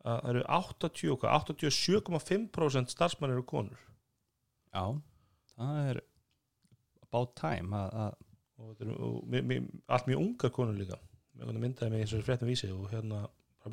[0.00, 3.82] að það eru 80, og hvað, 87,5% starfsmann eru konur.
[4.70, 4.84] Já,
[5.60, 6.00] það er
[7.10, 8.16] about time að,
[9.90, 10.98] allt mjög ungar konur líka.
[11.40, 13.24] Myndaði mig eins og fréttum vísi og hérna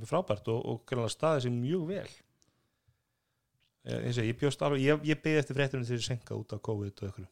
[0.07, 2.07] frábært og, og greinlega staðið sér mjög vel.
[3.87, 6.63] Ég, ég, ég bjóst alveg, ég, ég beði eftir fréttunum til að senka út af
[6.65, 7.27] COVID og ykkur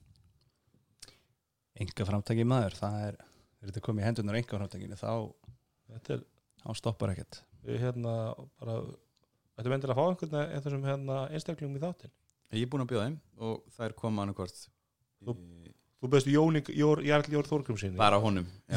[1.84, 3.18] enga framtæki maður það er,
[3.58, 5.10] þegar þetta komið í hendunar enga framtækinu þá,
[5.92, 6.22] er
[6.62, 7.42] þá stoppar ekkert.
[7.66, 8.14] Við hérna
[8.62, 8.78] bara
[9.58, 12.16] þetta er endilega að fá einhvern veginn þessum hérna einstaklingum í þáttinn
[12.56, 14.62] Ég er búin að bjóða þeim og það er koma annarkvort
[15.26, 15.38] Þú-
[16.02, 18.46] þú beðst Jóni, Jór, Jarl Jór Þórgrum sinni bara honum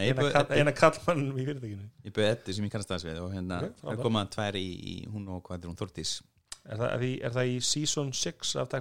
[0.00, 1.90] eina, kallmannum í fyrirtækinu.
[2.06, 4.58] Ég bauð Eddu sem ég kannast aðeins við og hérna Ok, okay, er komað tvær
[4.60, 6.16] í, í hún og hvað er hún Þortís
[6.66, 8.72] er það, er, er það í season 6 af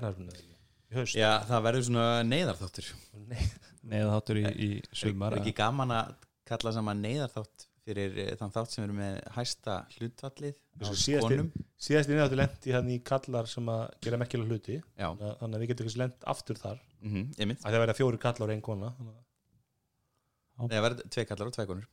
[0.95, 1.17] haust?
[1.17, 2.89] Já, það verður svona neyðarþáttur.
[3.29, 3.45] Nei,
[3.91, 6.13] neða þáttur í, í sumar Er ekki gaman að
[6.47, 10.89] kalla saman neyðarþátt fyrir eh, þann þátt sem er með hæsta hlutvallið á
[11.21, 11.51] konum.
[11.85, 14.77] síðast í neðáttu lendi hann í kallar sem að gera mekkilega hluti.
[14.97, 16.79] Já, þannig að- að við getum ekki lent aftur þar.
[17.01, 21.47] Mm -hmm, að það verða fjóri kallar og ein kona að- Það verður tvei kallar
[21.47, 21.87] og tvei konur.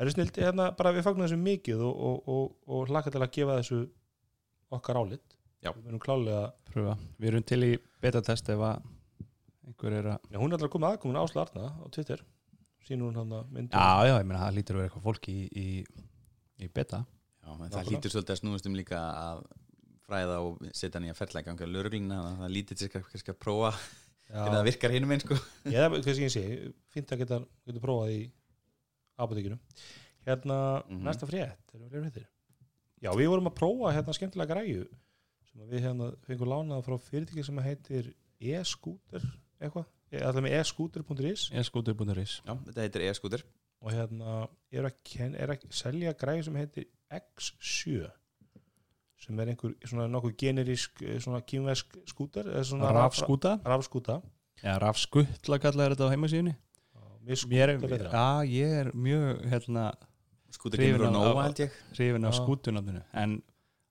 [0.00, 3.20] Það er snilt, hérna, bara við fagnum þessu mikið og, og, og, og hlaka til
[3.20, 3.80] að gefa þessu
[4.72, 5.20] okkar álit.
[5.60, 5.72] Já.
[5.76, 8.80] við munum klálega, pröfa, við erum til í betatest ef að
[9.68, 12.22] einhver er að já, hún er alltaf komið aðkomin Ásla Arna á Twitter
[12.88, 15.28] sínur hún hann að mynda já, já, ég meina það lítur að vera eitthvað fólk
[15.32, 15.66] í, í,
[16.64, 17.02] í beta
[17.40, 17.90] Já, en það Nákvæmlega.
[17.96, 19.42] lítur svolítið að snúast um líka að
[20.06, 21.66] fræða og setja hann í að ferla í ganga
[22.16, 23.70] að það lítið til að, kannski að prófa
[24.30, 25.38] hvernig það virkar hinum einn sko.
[25.66, 26.42] ég, það er hvað ég sé,
[26.94, 28.20] fínt að geta, geta prófað í
[29.20, 29.58] apotekinu
[30.28, 31.00] hérna, Mhm.
[31.06, 32.26] næsta frétt erum við
[33.00, 34.84] já, við vorum að prófa hérna skemmtilega græju
[35.50, 39.24] sem að við hérna fengum lánað frá fyrirtæki sem heitir e-scooter
[39.60, 39.86] eitthvað,
[40.18, 41.48] allir með e-scooter.is
[42.18, 43.44] rís Já, þetta heitir e-skúter
[43.80, 44.40] og hérna
[44.74, 48.10] er að, ken, er að selja græju sem heitir X7
[49.20, 54.20] sem er einhver svona nokkuð generísk eh, svona kýmvesk skúter eða svona rafskúta, rafskúta.
[54.60, 56.54] Já, rafskuttla kallaði þetta á heimasíðunni.
[57.20, 59.90] Mér betra já, ég er mjög hérna,
[61.20, 61.52] á
[61.92, 62.38] hrifin af Já.
[62.40, 63.36] skútunafninu en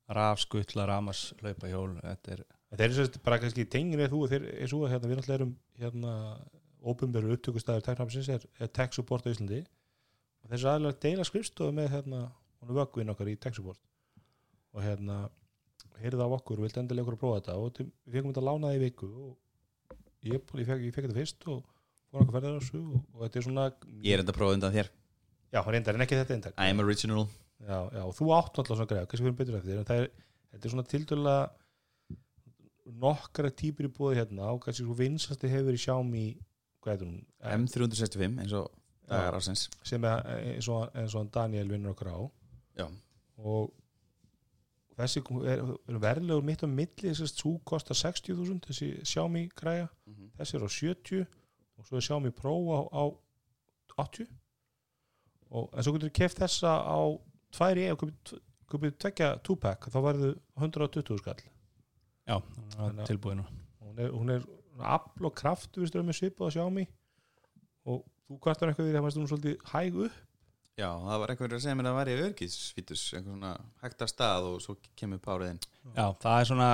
[0.09, 4.69] rafskuttla, ramas, hlaupahjól þetta er, Þeir eru sérst bara kannski tengin eða þú og er
[4.69, 6.13] svo að hérna, við náttúrulega erum hérna
[6.79, 9.63] óbumveru upptökustæður tæknafnsins er, er tech support á Íslandi.
[10.43, 12.21] Og þessi aðlega deila skrifstofu með hérna
[12.59, 13.81] hún er vöggvinn okkar í tech support.
[14.75, 15.23] Og hérna
[15.99, 17.57] heyrði af okkur og vildi endilega okkur að prófa þetta.
[17.57, 19.33] Og við fengum þetta lánaði í viku og
[20.21, 21.61] ég, ég, fekk, ég fekk þetta fyrst og
[22.09, 23.67] fór okkur ferðar á þessu og, og þetta er svona
[24.05, 24.91] Ég er enda að prófa undan þér.
[25.49, 26.59] Já, reyndar en ekki þetta eintak.
[26.61, 27.25] I am original.
[27.59, 30.11] Já, já, og þú átt alltaf svona greið kannski fyrir betur eftir en það er,
[30.53, 31.39] þetta er svona tildulega
[33.01, 35.81] nokkara típur í búið hérna og kannski svo vinsasti hefur í
[37.03, 37.25] hún?
[37.43, 38.69] M365 eins og
[39.09, 40.23] dagar ásins sem er
[40.53, 42.19] eins og, eins og Daniel vinnur okkur á.
[42.79, 42.87] Já.
[43.37, 43.73] og
[44.99, 49.87] þessi er, er verðlegur mitt á milli þess að þú kostar 60.000 þessi Xiaomi græja.
[50.05, 50.31] Mhm.
[50.37, 51.25] þessi er á 70
[51.77, 53.03] og svo er Xiaomi Pro á, á
[53.99, 54.27] 80
[55.49, 56.99] og, en svo getur þú keft þessa á
[57.55, 58.03] tvær í og
[58.69, 61.39] kupið tvekja 2-pack þá verður 120 skall
[62.29, 63.45] já, það Þannig er að- tilbúið nú
[63.89, 64.47] hún er, hún er
[64.95, 66.83] afl og kraft við stöðum með svipað að Xiaomi.
[67.89, 70.19] Og þú kvartar eitthvað við því að hún er svolítið hæg upp.
[70.79, 73.49] Já, það var einhver að segja mér að það væri örgisvítus einhver svona
[73.83, 75.59] hægt að stað og svo kemur párið inn.
[75.97, 76.69] Já, það er svona,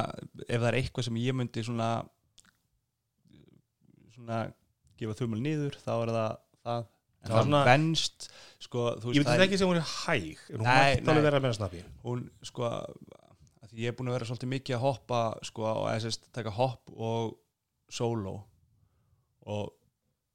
[0.45, 1.87] ef það er eitthvað sem ég myndi svona
[4.15, 4.37] svona
[4.99, 6.85] gefa þumul niður, þá er það það,
[7.25, 8.27] en það svona- venst
[8.63, 10.65] sko, þú ég veist, myndi það þetta er, ekki sem hún er hæg en hún
[10.69, 11.25] Nei, mætti alveg nei.
[11.29, 11.83] vera meira snabbi.
[12.05, 12.85] Hún sko að
[13.75, 16.91] ég er búin að vera svolítið mikið að hoppa sko, og eða sérst, taka hopp
[16.95, 17.35] og
[17.91, 18.35] solo
[19.45, 19.73] og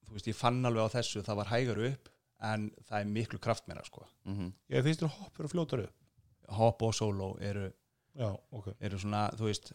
[0.07, 2.11] þú veist, ég fann alveg á þessu það var hægar upp,
[2.51, 4.53] en það er miklu kraft meira, sko, mm -hmm.
[4.71, 5.97] ég finnst þér hoppur og fljótar upp?
[6.49, 7.71] Hopp og solo eru
[8.15, 8.75] já, ok.
[8.81, 9.73] eru svona, þú veist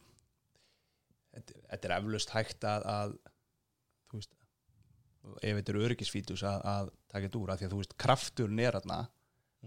[1.34, 3.17] þetta, er eflaust hægt að, að
[4.10, 4.34] þú veist
[5.41, 7.97] ef þetta eru öryggisfítus að, að taka þetta úr, af því að þú veist,
[8.60, 9.10] er Þannig að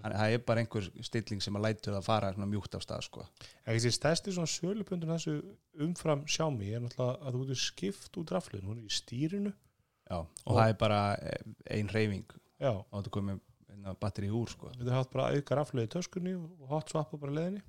[0.02, 3.24] það er bara einhver stilling sem að lætur það fara svona mjúkt af stað sko.
[3.98, 5.37] stærsti svona sölupundun þessu
[5.87, 9.52] umfram Xiaomi er náttúrulega að þú getur skipt út raflun, hún er í stýrinu
[10.08, 11.42] Já, og, Og- það er bara eh,
[11.76, 12.24] ein reyfing
[12.61, 13.40] já, og þetta komið
[14.00, 14.70] batteri úr sko.
[14.72, 17.62] þú getur haft bara auka raflu í töskunni og hot swappa bara leðinni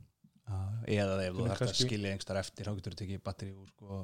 [0.89, 3.99] eða ef þú þarft að skilja engstar eftir þá getur þú tekið batteri úr sko.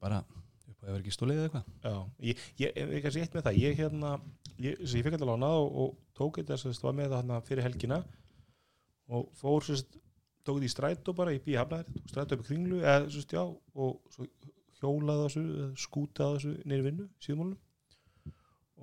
[0.00, 0.18] bara
[0.68, 1.94] upp á yfir ekki stólið eða eitthvað Já,
[2.28, 4.10] ég, ég, ég, ég kannski eitt með það ég hérna,
[4.62, 7.66] ég, ég fekk alltaf lánað og, og tók þetta sem þetta var með það fyrir
[7.66, 8.00] helgina
[9.14, 9.98] og fór sem sagt,
[10.44, 13.24] tók þetta í strætó bara í bí hafnaðir, tók strætó upp í kringlu eða sem
[13.24, 14.28] sagt, já, og svo
[14.80, 17.60] hjólaði þessu, eða skútaði þessu neyri vinnu, síðmálum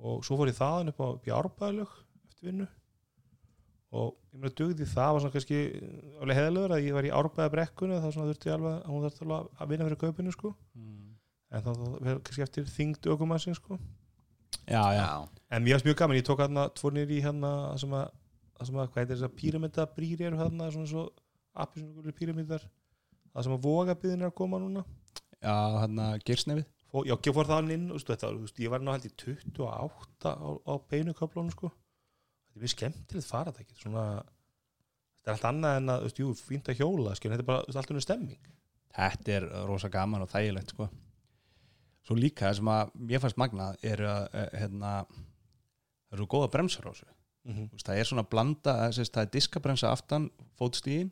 [0.02, 1.08] og svo fór ég þaðan upp á,
[1.38, 1.98] árbæðalög
[2.30, 2.68] eftir vinnu.
[3.92, 5.58] Og ég meina dugði það var svona kannski
[6.24, 9.50] alveg heðalögur að ég var í árbæðabrekkunni þá svona þurfti ég alveg, hún þurfti alveg
[9.52, 11.10] að vinna fyrir kaupinu sko, mm.
[11.52, 11.72] en þá,
[12.24, 13.78] kannski eftir þyngd ökumannsinn sko.
[14.64, 15.06] Já, já,
[15.52, 18.12] En mér finnst mjög gaman, ég tók hérna tvornir í hérna sem að,
[18.64, 21.08] sem að hvað heitir þess að píramitabrýri eru hérna svona svo
[21.62, 22.64] appisnugulur píramidar
[23.32, 24.84] það sem að vogabiðin er að koma núna.
[25.42, 28.90] Já hérna gersnefið Fó, Já, ég fór það inn stu, þetta, veist, ég var ná
[28.92, 31.70] held í 28 á, á beinu köflónu sko.
[31.72, 36.68] Þetta er mjög skemmtilegt faratækið svona þetta er allt annað en að, veist, jú, fínt
[36.68, 38.50] að hjóla skil, þetta er bara allt unnur stemming.
[38.92, 40.90] Þetta er rosa gaman og þægilegt sko.
[42.04, 44.92] Svo líka sem að mér fannst magnað er að eh, hérna,
[46.12, 47.08] það eru góða bremsar á þessu.
[47.42, 47.82] Mm -hmm.
[47.82, 51.10] Það er svona blanda það er, það er diskabrensa aftan fótstíðin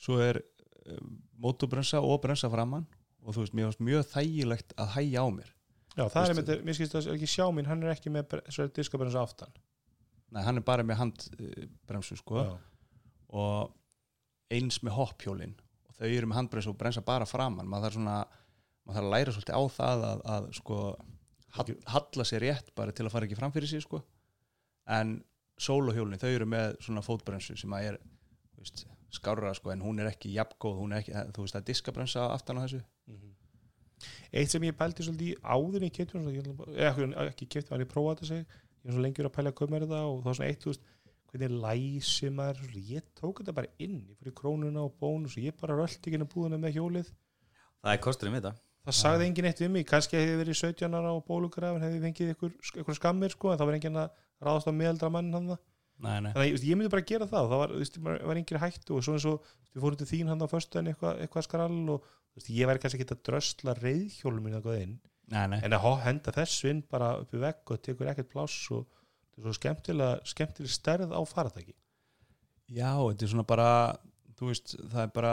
[0.00, 0.40] svo er
[0.86, 2.86] um, mótubrensa og brensa framann
[3.22, 5.50] og þú veist, mér finnst mjög þægilegt að hægja á mér.
[5.92, 8.72] Já, það er Veistu- með, mér skilst að ekki sjá mín hann er ekki með
[8.74, 9.52] diskabrens aftan.
[10.32, 12.42] Nei, hann er bara með handbremsu sko.
[12.42, 12.58] Já.
[13.32, 13.72] og
[14.52, 15.54] eins með hopphjólin.
[15.88, 18.16] Og þau eru með handbremsu og brensa bara framann maður þarf svona,
[18.84, 20.78] maður þarf að læra svolítið á það að, að sko
[21.56, 24.02] halla sér rétt bara til að fara ekki fram fyrir sig sko.
[24.88, 25.18] En
[25.60, 27.98] sólohjólin, þau eru með svona fótbremsu sem að er
[28.58, 31.68] veist, skárra sko en hún er ekki jafngóð, hún er ekki, þú veist það er
[31.68, 32.80] diskabrensa aftan á þessu.
[34.32, 37.28] Eitt sem ég pældi svolítið í áður en ég kefti hann, ég ætla bara- eða
[37.28, 38.46] ekki, kefti hann, ég prófaði þetta sig ég.
[38.82, 40.88] Er svo lengjur að pæla að koma þetta og þá var svona eitt, þú veist,
[41.30, 45.44] hvernig læsi maður, svo, ég tók þetta bara inn ég fyrir krónuna og bónus og
[45.44, 47.12] ég bara röldi ekki inn á búðuna með hjólið.
[47.84, 50.96] Það er kosturinn við þetta það sagði enginn eitt við mig, kannski hefði verið 17
[50.98, 54.70] ára á bólugrafin, hefði fengið ykkur, ykkur skammir sko, en það var enginn að ráðast
[54.70, 55.62] á meðaldra mann hann það
[56.02, 57.44] Nei, nei, þannig að ég, myndi bara gera það.
[57.52, 60.40] Það var, maður var engin hættu og svo eins og við fórum til þín hann
[60.42, 64.48] á föstu en eitthvað, eitthvað skrall og veist, ég væri kannski ekki að drösla reyðhjólum
[64.48, 64.96] mín eitthvað inn.
[65.32, 65.60] Nei, nei.
[65.64, 69.40] en að henda þessu inn bara upp í vegg og tekur ekkert pláss og þetta
[69.40, 71.72] er svo skemmtilega, skemmtilega stærð á faratæki
[72.72, 73.68] Já, þetta er svona bara
[74.38, 75.32] þú veist, það er bara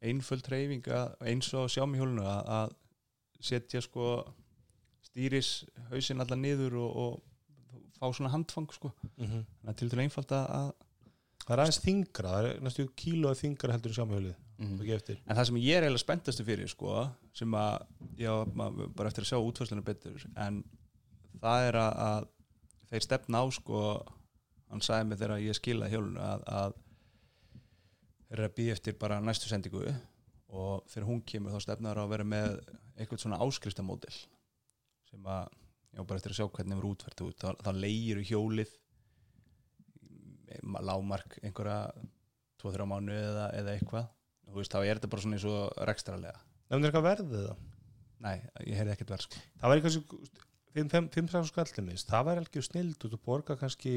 [0.00, 2.76] einföld reyfing að, eins og sjá mig hjólinu að,
[3.40, 4.20] setja sko
[5.04, 8.92] stýris hausinn allar niður og, og fá svona handfang sko.
[9.16, 9.44] -hmm.
[9.60, 10.70] þannig að til til einfalt að, að
[11.46, 14.36] það er aðeins þingra, það er næstu kílóð þingra heldur en sjámihjólið,
[14.80, 15.22] ekki eftir.
[15.26, 17.86] En það sem ég er eiginlega spenntastu fyrir sko sem að,
[18.20, 18.32] já,
[18.96, 20.62] bara eftir að sjá útfærslunum betur en
[21.40, 22.28] það er að, að
[22.90, 23.80] þeir stefna á sko
[24.70, 26.78] hann sagði mig þegar ég skilaði hjólinu að, að
[28.30, 29.84] eru að býja eftir bara næstu sendingu
[30.50, 32.58] og þegar hún kemur þá stefnar að vera með
[32.96, 34.12] eitthvað svona áskriftamódel
[35.10, 35.48] sem að,
[35.96, 38.72] já bara eftir að sjá hvernig verður útfært út, þá, þá leigir hjólið
[40.62, 41.90] ma- lágmark einhverja
[42.60, 44.08] 2-3 mánu eða, eða eitthvað.
[44.50, 46.38] Þú veist, þá er þetta bara svona eins og rekstralega
[46.70, 47.60] nefnir eitthvað verðið það?
[48.20, 48.34] Nei,
[48.68, 49.42] ég heyrði ekkert verð sko.
[49.62, 50.02] það væri kannski
[51.16, 53.94] 5-6 skallið minnst, það væri alveg snild og þú borga kannski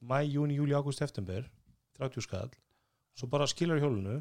[0.00, 1.46] mæ, júni, júli, ágúst, eftember
[1.98, 2.50] 30 skall
[3.16, 4.18] svo bara skilur hjólunu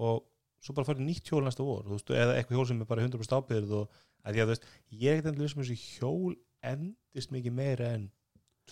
[0.00, 0.24] og
[0.60, 3.36] svo bara farið nýtt hjól næsta vor veist, eða eitthvað hjól sem er bara 100%
[3.36, 6.34] ábyrð og að því að þú veist, ég er eitthvað sem þessi hjól
[6.70, 8.10] endist mikið meira en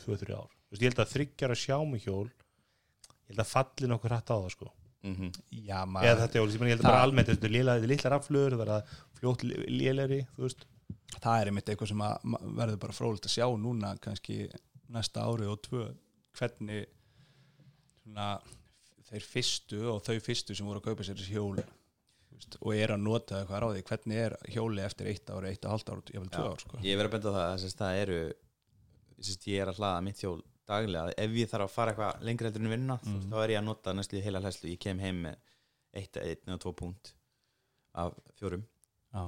[0.03, 0.51] 2-3 ár.
[0.68, 4.37] Þú veist, ég held að þryggjara sjámi hjól ég held að falli nokkuð hrætt á
[4.37, 4.73] það sko.
[5.09, 5.31] Mhm.
[5.53, 8.64] Já, eða maður, þetta hjól, ég held að bara almennt þetta er litlar afflur, það
[8.66, 10.66] er að fljótt léleri, þú veist.
[11.18, 14.38] Það er einmitt eitthvað sem að verður bara frólitt að sjá núna kannski
[14.92, 15.85] næsta ári og tvö
[16.38, 16.87] hvernig
[18.03, 18.40] svona,
[19.09, 22.75] þeir fyrstu og þau fyrstu sem voru að kaupa sér þessi hjól þú veist, og
[22.77, 26.14] er að nota eitthvað því hvernig er hjóli eftir eitt ári, eitt og halvt ári
[26.14, 26.79] ég vil tvö Já, ár sko.
[26.85, 28.18] Ég verið að benda það að það eru
[29.18, 32.49] sérst, ég er að hlaða mitt hjól daglega ef ég þarf að fara eitthvað lengra
[32.51, 33.29] heldur en vinna Mhm.
[33.33, 35.37] þá er ég að nota næstu heila hlæslu ég kem heim með
[35.94, 37.14] eitt, eitt eða tvo punkt
[37.94, 38.64] af fjórum
[39.14, 39.25] Já.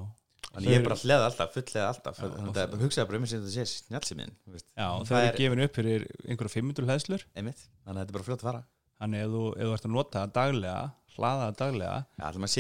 [0.51, 3.25] Þannig ég er bara að hleða alltaf, fulllega alltaf Já, þannig að hugsaði bara um
[3.25, 4.33] þess að þetta sé snjálfsýmin
[4.77, 8.27] Já, og það er gefin upp fyrir einhverju 500 hlæðslur þannig að þetta er bara
[8.29, 8.63] fljótt að fara
[9.01, 10.81] þannig ef þú, ef þú ert að nota það daglega
[11.17, 11.99] hlaða það daglega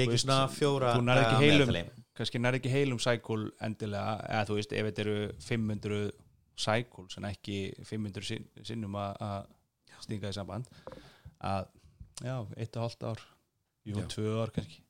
[0.05, 0.26] ekki veist,
[0.96, 1.74] þú nærð ekki heilum-
[2.20, 6.00] kannski nær ekki heilum cycle endilega, eða þú veist ef þetta eru 500
[6.61, 9.16] cycles en ekki 500 sin- sinnum að-
[10.00, 10.68] stinga í samband
[11.44, 11.66] að
[12.24, 13.20] já, eitt og halvt ár.
[13.87, 14.07] Jú, Já.
[14.12, 14.81] tvö ár kannski.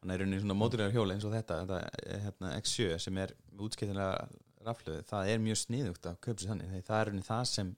[0.00, 4.28] Þannig er rauninni svona móturlegar hjóli eins og þetta, þetta hérna, X7 sem er útskiptilega
[4.64, 7.76] rafluð, það er mjög sniðugt að sér þannig, það er rauninni það sem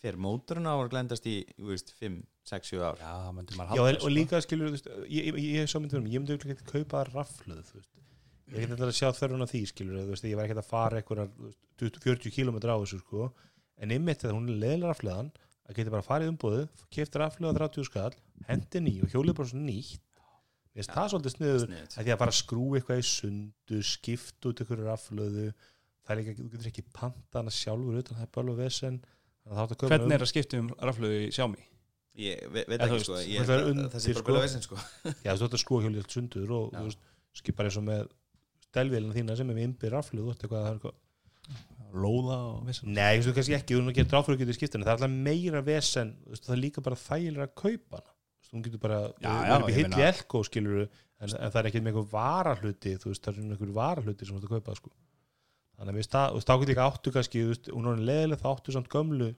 [0.00, 2.18] fer móturinn á að glendast í þú veist, 5,
[2.50, 3.00] 6, 7 ár?
[3.00, 3.12] Já,
[3.50, 6.14] Já, halda og líka skilur, þú veist, ég, ég, ég, ég, sá myndi fyrir mig,
[6.16, 7.92] ég myndi ekki kaupa rafluð, veist.
[8.50, 10.70] Ég er ekki að sjá þörfun á því, skilur þú veist, ég var ekki að
[10.70, 11.28] fara eitthvað
[11.80, 13.30] 40 km á þessu, sko.
[13.80, 15.30] En einmitt þegar hún er leðilega rafluðan
[15.70, 18.14] að geta bara farið umbúðu, kefti rafluða 30 skall,
[18.48, 20.02] hendi ný og hjólið bara svona nýtt.
[20.70, 21.94] Mér finnst Já, það svolítið sniður Sniðugt.
[21.98, 25.46] að því að fara að skrú eitthvað í sundu skipt út ykkur rafluðu
[26.10, 29.00] það er líka, þú getur ekki panta hana sjálfur utan það er bara alveg vesen
[29.50, 31.66] að að hvernig er að skipta um raflögu í sjámi
[32.20, 34.24] Ég ve veit ekki sko, það er bara sko.
[34.26, 34.78] gulla veginn sko
[35.26, 36.80] Já, þú ætti að hjólið allt sundur og Já.
[36.80, 38.08] þú skipar eins og með
[38.66, 40.98] stelvélina þína sem er með innbyr rafluð þú veist eitthvað, það er eitthvað
[42.04, 44.94] lóða og vissan Nei, þú veist kannski ekki, þú getur að geta skipta það er
[44.96, 48.16] alltaf meira vesen, það er líka bara þægilega að kaupa hana
[48.50, 51.68] Þú getur bara, þú er upp í hilli meina- elko skilur en, en það er
[51.70, 54.74] ekki með eitthvað varahluti þú veist, það er einhver varahluti sem þú ert að kaupa
[54.78, 54.90] sko.
[55.80, 56.14] Þannig að mér veist,
[56.46, 59.30] þá getur líka áttu kannski, þú veist, hún er leðileg þá áttu samt gömlu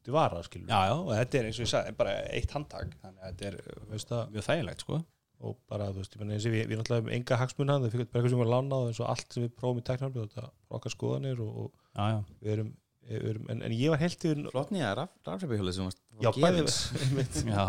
[0.00, 2.94] til vara skilur já, já, og þetta er eins og ég sagði bara eitt handtak,
[3.02, 5.00] þannig að þetta er veist það, mjög þægilegt sko
[5.40, 7.94] og bara, þú veist, ég menn eins og við, við náttúrulega um enga hagsmuna, það
[7.94, 10.42] fyrir bara eitthvað sem var lánað eins og allt sem við prófum í teknarfljóð, þetta
[10.46, 12.72] er okkar skoðanir og, og já, já, við erum,
[13.20, 16.40] erum en, en ég var helt yfir Flott nýja raf, rafreipahjóli sem varst Já, var
[16.44, 16.80] bæði gefins.
[17.06, 17.38] einmitt.
[17.48, 17.64] já.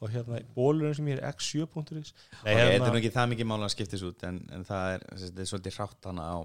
[0.00, 3.30] og hérna, bólurinn sem ég er x7.is Nei, Ok, hérna, Þetta er nú ekki það
[3.34, 6.38] mikið mála að skiptis út en, en það er, þetta er svolítið hrátt hana á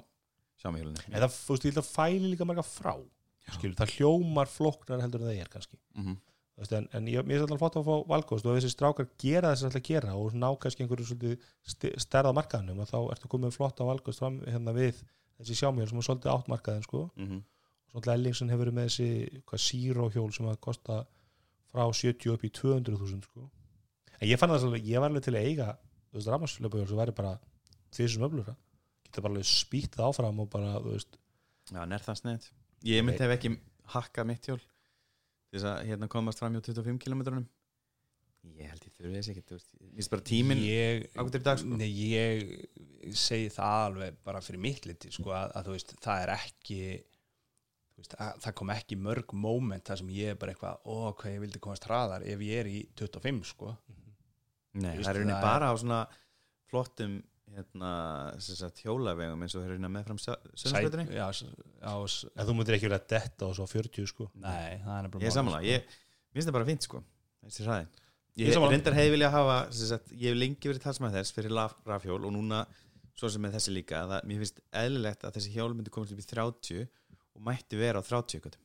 [0.66, 2.96] sjámihjólinu en það, þú veist, ég held að fæli líka marga frá
[3.54, 5.78] skilur, það hljómar flóknar heldur en það er kannski.
[5.96, 6.16] Mm
[6.56, 8.72] Þú veist, en, en ég, mér er alltaf flott að fá valgóst og ef þessi
[8.72, 12.96] strákar gera þess að alltaf gera og ná kannski einhverju svolítið stærða markaðnum og þá
[13.12, 15.02] ertu komið flott á valgóst fram hérna við
[15.36, 17.42] þessi sjámjöl sem er svolítið átt markaðin sko -hmm.
[17.92, 21.06] Svona Ellingsen hefur verið með þessi hvað Zero hjól sem að kosta
[21.68, 23.50] frá 70 upp í 200.000 sko.
[24.22, 26.98] en ég fann það svolítið, ég var alveg til að eiga þú veist, rafmagnslöpahjól sem
[26.98, 27.40] væri bara
[27.92, 28.56] því sem öflura,
[29.16, 31.20] geta bara spýtt það áfram og bara, þú veist.
[31.72, 32.50] Já, nær það snett.
[32.86, 33.56] Ég myndi hef ekki
[33.96, 37.46] hakkað mitt hjól til þess að hérna komast fram hjá 25 km
[38.46, 41.46] Ég held ég þurfi þess ekki þú veist, Mér finnst bara tíminn ég, ágætur í
[41.48, 41.78] dag, sko.
[41.80, 46.22] nei, ég segi það alveg bara fyrir mitt liti sko, að, að þú veist, það
[46.26, 46.80] er ekki
[47.98, 51.34] veist, að, það kom ekki mörg moment þar sem ég er bara eitthvað ó, hvað
[51.34, 53.74] ég vildi komast hraðar ef ég er í 25 sko.
[54.76, 56.02] Nei, Þú veist, það er er- bara á svona
[56.70, 57.18] flottum
[57.56, 57.90] hérna,
[58.44, 61.46] sem sagt, hjólavegum eins og þeir rauninni meðfram sönnskvötunni já, s-
[61.82, 64.30] já, s- en þú myndir ekki verið að detta og svo 40 sko?
[64.36, 67.04] Nei, er Ég er sammála, ég mér finnst það bara fínt sko.
[67.46, 67.88] Þessi hraði
[68.36, 71.54] Ég Ég reyndar hefði vilja hafa sem sagt, ég hef lengi verið talsmað þess fyrir
[71.56, 72.66] raf- rafhjól og núna
[73.16, 76.12] svo sem með þessi líka að það, mér finnst eðlilegt að þessi hjól myndi komast
[76.12, 76.82] upp í 30
[77.36, 78.60] og mætti vera á 30 göttum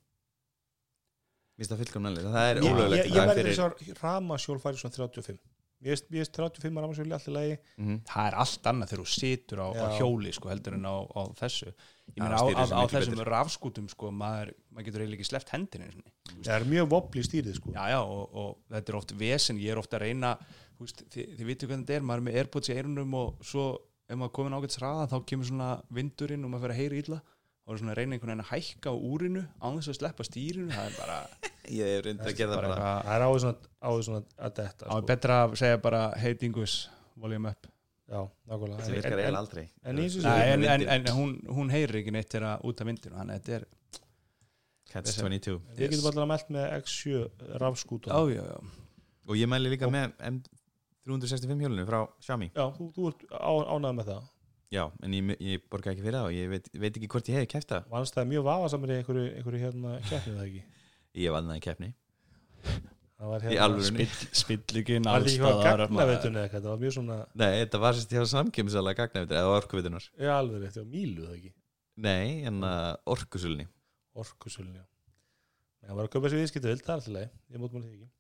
[1.55, 4.97] Mér finnst það fullkomnæli það er ég, ég, ég verði þess að ramasjól færi svona
[4.97, 5.39] 35
[5.81, 7.55] Mér finnst 35 að ramasjóli alltaf lagi.
[7.79, 8.01] Mhm.
[8.05, 11.23] það er allt annað þegar þú situr á, á hjóli sko, heldur en á, á
[11.41, 11.71] þessu.
[12.11, 13.31] Ég meina á, á, á þessum betur.
[13.33, 16.13] rafskútum sko, maður, maður getur eiginlega ekki sleppt hendinu sinni.
[16.43, 17.73] Það er mjög vopli stýrið sko.
[17.73, 19.57] Já já og, og þetta er oft vesen.
[19.63, 20.35] Ég er ofta að reyna
[20.77, 23.45] þú veist, þið, þið vitu hvernig þetta er, maður er með airpods í eirunum og
[23.45, 23.67] svo
[24.11, 27.21] ef maður komin ágætt sraða þá kemur svona vindurinn og maður fyrir að heyra illa.
[27.69, 30.27] Og er svona að reyna einhvern veginn að hækka á úrinu án þess að sleppa
[30.27, 30.73] stýrinu.
[30.75, 31.19] Það er bara,
[31.71, 32.93] Ég hef reyndar að gera það bara bara.
[33.07, 35.03] Það er áður svona, áður svona að detta sko.
[35.11, 36.79] betra að segja bara hey dingus,
[37.17, 37.71] volume up.
[38.11, 38.85] Já, nákvæmlega.
[38.85, 39.69] En- virkar eiginlega aldrei.
[39.85, 43.45] en en, en, en hún, hún heyrir ekki neitt þegar út af vindinu þannig að
[43.45, 43.69] þetta er,
[44.91, 47.21] Catch 22 Við getum allavega mælt með X7
[47.63, 48.59] rafskúta já já já.
[49.31, 50.17] Og ég mæli líka með
[51.07, 52.51] 365 hjólinu frá Xiaomi.
[52.51, 54.27] Já, þú, þú ert ánægð með það?
[54.71, 57.39] Já, en ég, ég borga ekki fyrir það og ég veit, veit ekki hvort ég
[57.41, 57.87] hef kæft það.
[57.95, 60.63] Vannst það mjög vafasamur í einhverju, einhverju hérna keppnið það ekki
[61.19, 61.91] Ég vann það í keppni.
[63.21, 64.05] Það var Í hérna alvörunni.
[64.41, 70.31] spillingin Það var mjög svona, Nei, þetta var sérst hjá samkjömsalega gagnavitur eða orkuvitunar já
[70.39, 71.53] alveg rétt, var mílu það ekki?
[72.01, 73.67] Nei, en uh, orkusulni
[74.21, 74.87] Orkusölun, já.
[75.85, 77.99] Það var að köpa sér viðskiptu vild, það er alltaf leið Ég mót maður því
[77.99, 78.11] ekki.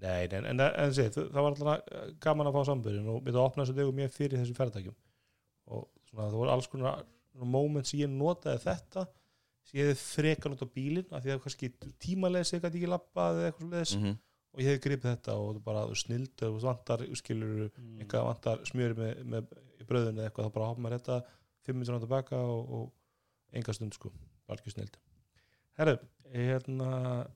[0.00, 3.48] Nei, en, en, en, sé, það var alltaf gaman að fá sambyrjun og við það
[3.48, 4.96] opnaði þessu degu mér fyrir þessum ferðtækjum
[5.70, 7.02] og svona það voru alls konar
[7.58, 9.04] moments ég notaði þetta
[9.74, 11.70] ég hefði frekan út á bílinn af því að kannski
[12.02, 14.16] tímalesi eitthvað ekki lappað eða eitthvað leðis mm -hmm.
[14.52, 17.98] og ég hefði gripið þetta og það bara snildu og vantar skilur Mm.
[18.00, 19.44] eitthvað vantar smjöri með, með
[19.80, 21.20] í bröðinu eða eitthvað þá bara hoppa maður þetta
[21.66, 22.92] fimm minnir á tilbaka og, og
[23.52, 24.12] enga stund sko,
[24.46, 24.96] bara ekki snild
[25.78, 25.98] Herru,
[26.34, 27.26] hérna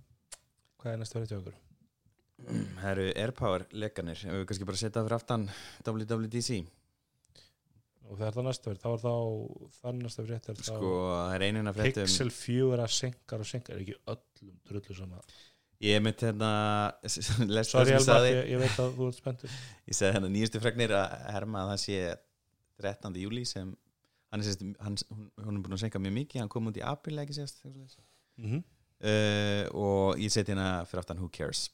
[0.79, 1.55] hvað er næst verið til okkur?
[2.85, 5.45] Eru Airpower lekanir Ef við kannski bara setja það fyrir aftan
[5.87, 6.65] WWDC
[8.05, 9.15] og þegar það næst verið, þá er þá
[9.79, 13.49] það næst verið er þá Sko, það er einina fréttum Pixel 4 að senkar og
[13.49, 15.23] senkar er ekki öllum drullu sama
[15.85, 16.51] Ég mitt hérna
[17.05, 19.57] það Sorry Elmar, sagði ég, ég veit að þú ert spenntur
[19.91, 21.99] Ég sagði hérna nýjustu fregnir að herma að það sé
[22.85, 23.19] 13.
[23.23, 23.73] júli sem
[24.35, 26.83] hann er sérst, hann, hún, er búin að senka mjög mikið, hann kom út í
[26.85, 28.63] april ekki sérst uh, mm -hmm.
[29.79, 31.69] og ég seti hérna fyrir aftan Who Cares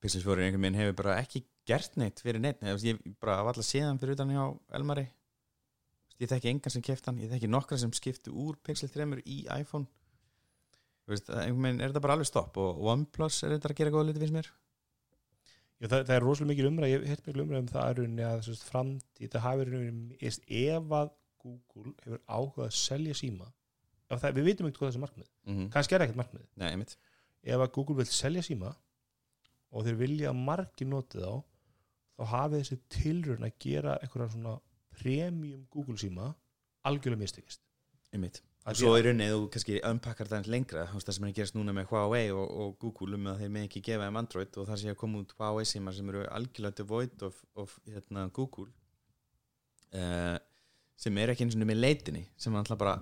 [0.00, 3.64] Pixel 4 einhvern veginn hefur bara ekki gert neitt fyrir neitt, ég bara af alla
[3.66, 4.44] séðan fyrir utan hjá
[4.78, 5.06] Elmari.
[6.16, 9.42] Ég þekki engan sem keft hann, ég þekki nokkra sem skiptu úr Pixel 3 í
[9.58, 9.88] iPhone.
[11.06, 14.08] Veist, einhvern veginn er þetta bara alveg stopp og OnePlus er þetta að gera góða
[14.08, 14.48] liti finnst mér.
[15.76, 18.24] Já, það, það er rosalega mikil umræð, ég hef mikil umræð um það að, rauninni
[18.24, 21.10] að framtíð, það hafi rauninni, eðst, ef að
[21.42, 23.50] Google hefur áhugað að selja síma,
[24.08, 25.68] það, við vitum ekkert hvað þessi markmið, mm -hmm.
[25.74, 26.70] kannski er ekkert markmið, Nei,
[27.44, 28.72] ef að Google vil selja síma
[29.70, 31.44] og þeir vilja að margir noti þá,
[32.16, 34.56] þá hafi þessi tilraun að gera einhverja svona
[34.96, 36.32] premium Google síma
[36.86, 37.62] algjörlega mistekist.
[38.14, 38.42] Einmitt.
[38.66, 41.54] Og svo í rauninni þú kannski unpakkar það eins lengra það sem er að gerast
[41.54, 44.66] núna með Huawei og, og Google um að þeir með ekki gefa þeim Android og
[44.70, 48.66] það sé að koma út Huawei símar sem eru algjörlega devoid of, of hérna, Google
[49.94, 50.34] uh,
[50.98, 52.96] sem er ekki eins og með leitinni sem er alltaf bara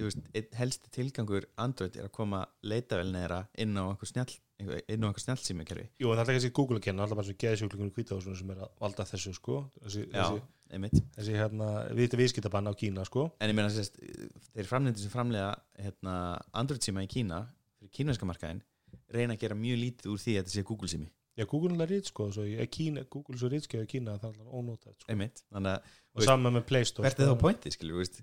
[0.00, 0.26] veist,
[0.58, 5.22] helsti tilgangur Android er að koma leitavel neðra inn á einhver snjall inn á einhver
[5.22, 8.52] snjallsími kerfi Jú, það er ekki Google að kenna, alltaf bara svo geðsjúklingunum hvita sem
[8.54, 10.46] er að valda þessu, sko, þessi, Já, þessi,
[10.76, 13.26] einmitt þessi hérna, við viðskiptabann á Kína, sko.
[13.40, 14.00] En ég meina sérst,
[14.54, 15.50] þeir framleitur sem framlega
[15.82, 16.14] hérna,
[16.56, 17.42] Android síma í Kína
[17.76, 18.64] fyrir kínverska markaðin
[19.12, 21.90] reyna að gera mjög lítið úr því að þetta sé Google sími Já, Google er
[21.92, 25.10] rít sko, svo Kína, Google svo rítskjöðu í Kína að það er alltaf ónótað sko.
[25.12, 27.36] einmitt, þannig að og saman með Play Store hvert er sko.
[27.36, 28.22] þá pointið, skilju, veist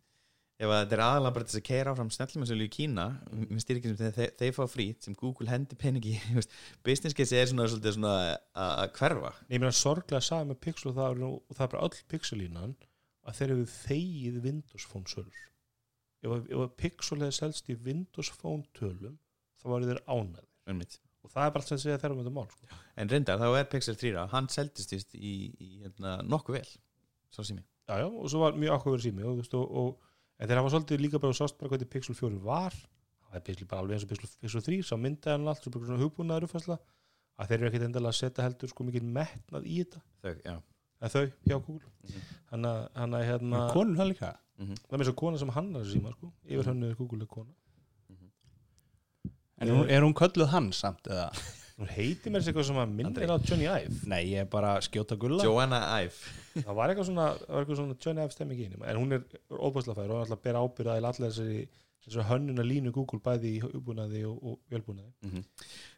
[0.61, 4.11] ef þetta er aðalega bara þess að keira áfram snellumessölu í Kína með styrkjum sem
[4.15, 6.13] þeir, þeir fá frít sem Google hendi peningi
[6.87, 8.13] business case er svona, svolítið svona
[8.53, 9.31] að hverfa.
[9.49, 11.87] Ég meina sorglega að sagði með Pixel og það, er nú- og það er bara
[11.89, 12.75] öll Pixel-línan
[13.23, 15.41] að þeir eru þegið Windows Phone sölur
[16.23, 19.17] ef, að- Pixel hefði selst í Windows Phone tölum
[19.59, 20.47] þá var þeir ánæði
[21.23, 22.67] og það er bara allt sem segja þeirra um þetta mál sko.
[22.99, 25.33] en reyndar þá er Pixel 3 hann seldist víst í,
[25.63, 26.67] í hérna, nokkuð vel
[27.33, 30.59] svo sími Já, já, og svo var mjög ákveður sími og, og, og en þeir
[30.61, 32.75] hafa svolítið líka bara og sást bara hvernig Pixel 4 var.
[33.29, 35.73] Það er Pixel bara alveg eins og Pixel, Pixel 3 sá myndaði hann allt, svo
[35.73, 36.77] bara svona hugbúnaður uppfæsla
[37.39, 40.01] að þeir eru ekkit endilega að setja heldur sko mikið metnað í þetta.
[40.23, 40.55] Þau, já.
[41.03, 41.89] En þau hjá Google.
[42.03, 42.21] Mhm.
[42.51, 44.29] hann að, hann að hérna konur það líka.
[44.61, 44.75] Mhm.
[44.85, 46.31] það er með svo kona sem hannar þessi síma sko.
[46.45, 47.51] Yfir hann er Google er kona.
[49.63, 51.29] En er hún, er hún kölluð hann samt eða
[51.79, 54.01] hún heiti mér sér eitthvað sem að minnir á Johnny Ive.
[54.09, 55.45] Nei ég er bara að skjóta gulla.
[55.45, 56.33] Joanna Ive.
[56.65, 59.15] Það var eitthvað svona, það var eitthvað svona Johnny Ive stemming í henni en hún
[59.17, 61.63] er óbærslega fær og hann ætla að bera ábyrða í allir þessari,
[62.05, 65.09] þessari hönnuna línu Google bæði í uppbúnaði og, og vélbúnaði.
[65.25, 65.47] Mhm.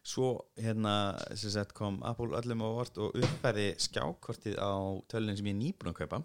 [0.05, 0.29] Svo
[0.61, 0.93] hérna
[1.35, 4.71] sagt, kom Apple öllum á vort og uppfæri skjákortið á
[5.11, 6.23] tölun sem ég er nýbúin að kaupa.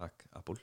[0.00, 0.56] Takk Apple.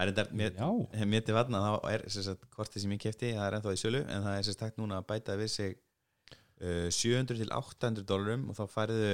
[0.00, 3.56] Það er þetta, mér, til vatna þá er sagt, kortið sem ég kefti, það er
[3.58, 5.80] ennþá í sölu en það er sagt
[6.60, 9.12] 700 til 800 dólarum og þá færðu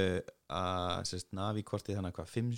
[0.51, 2.55] að sem sagt, navi kortið þannig hvað 5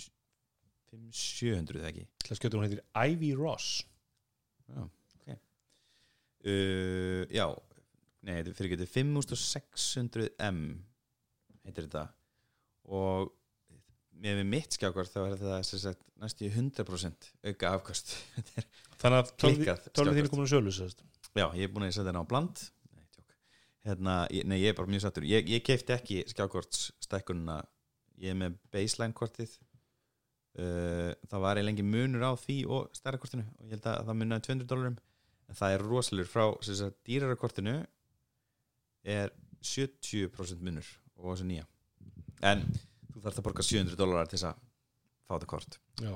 [1.13, 2.05] 700 eða ekki?
[2.23, 3.83] Til að skjóta hún heitir Ivy Ross.
[4.69, 5.35] Já, ok.
[6.49, 7.45] Uh, Já,
[8.25, 10.63] nei, þetta fyrir getið 5600M
[11.67, 12.07] heitir þetta.
[12.89, 13.29] Og
[14.19, 17.75] með mitt skjákvart þá er þetta næstu í 100% auka
[18.57, 18.65] er
[18.99, 20.33] þannig að Klikkað tölvið þín er skjákort.
[20.33, 21.05] komin að sérst.
[21.37, 22.65] Já, ég er búin að setja henni á bland
[23.87, 27.61] hérna, Nei, ég er bara mjög sattur Ég, ég keipti ekki skjákortsstækkunina
[28.19, 29.51] Ég er með baseline kortið.
[30.59, 33.45] Uh, Það var eiginlega munur á því og stærra kortinu.
[33.59, 34.97] Og ég held að það munaði 200 dólarum.
[35.49, 36.43] En það er rosalur frá
[37.07, 37.75] dýrara kortinu
[39.07, 39.31] er
[39.63, 41.65] 70% munur og þessu nýja.
[42.45, 42.65] En
[43.13, 44.59] þú þarfst að borga 700 dólarar til þess að
[45.23, 45.79] fá þetta kort.
[46.03, 46.13] Já,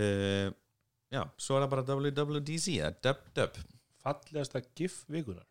[0.00, 0.50] uh,
[1.14, 3.62] já, svo er það bara WWDC eða Dub Dub.
[4.02, 5.46] Fallegasta gif vikunar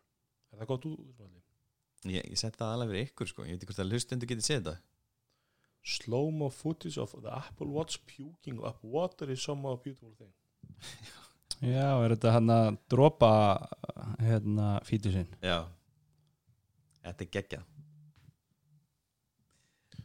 [0.52, 1.26] Er það gott út?
[2.08, 3.46] ég, ég seti það alveg fyrir ykkur sko.
[3.46, 4.76] Ég veit ekki hvort að hlustendur getið séð þetta.
[5.82, 10.32] Slow-mo footage of the Apple Watch puking up water is some of a beautiful thing.
[11.62, 13.32] Já, er þetta hann að dropa
[14.22, 15.30] hérna fítu sinn?
[15.42, 15.62] Já.
[17.02, 17.68] Þetta er geggjað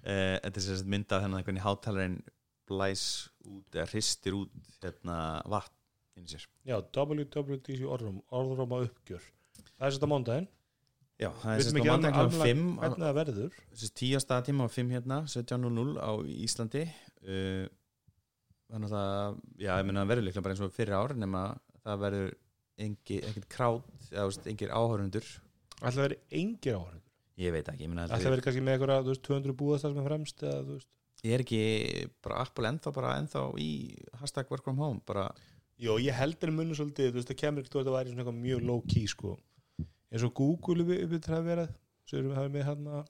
[0.07, 2.19] uh, þetta er sér að mynda þannig að hvernig hátalarinn
[2.67, 3.05] blæs
[3.47, 5.17] út eða hristir út hérna
[5.47, 5.73] vatn
[6.17, 6.45] inn í sér.
[6.67, 9.25] Já, WWDC orðrum, orðrum á uppgjör
[9.77, 10.47] Það er þetta mándaginn
[11.17, 13.57] já, það er ekki mandag alveg klukkan 5 hvernig það verður.
[14.01, 16.83] Tíasta tíma á 5 hérna 17.00 á Íslandi.
[17.25, 17.65] Uh,
[18.67, 21.43] þannig að það já, ég meina það verður líklega bara eins og fyrir ár nema
[21.87, 22.31] það verður
[22.87, 25.27] engi, ekkert krát eða þú veist, engir áhörundur
[25.77, 27.03] Ætla að vera engir áhörður
[27.41, 29.93] ég veit ekki, ég meina Ætla að vera kannski með einhverja, þú veist, 200 búðastar
[29.93, 30.89] sem er fremst eða, þú veist?
[31.25, 31.61] Ég er ekki
[32.25, 33.71] bara Apple ennþá bara ennþá í
[34.21, 35.29] hashtag work from home bara,
[35.77, 38.43] Jó, ég heldur munum svolítið, þú veist, það kemur ekki að það væri svona eitthvað
[38.43, 39.37] mjög low key, sko
[40.11, 41.71] eins og Google við, við það verið
[42.07, 43.01] svo erum við hafið með hérna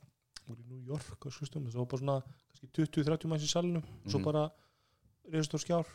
[0.48, 2.18] úr í New York og skustum, það var bara svona
[2.48, 4.26] kannski 20-30 manns í salinu og svo Mhm.
[4.30, 4.46] bara
[5.34, 5.88] reistur skjár.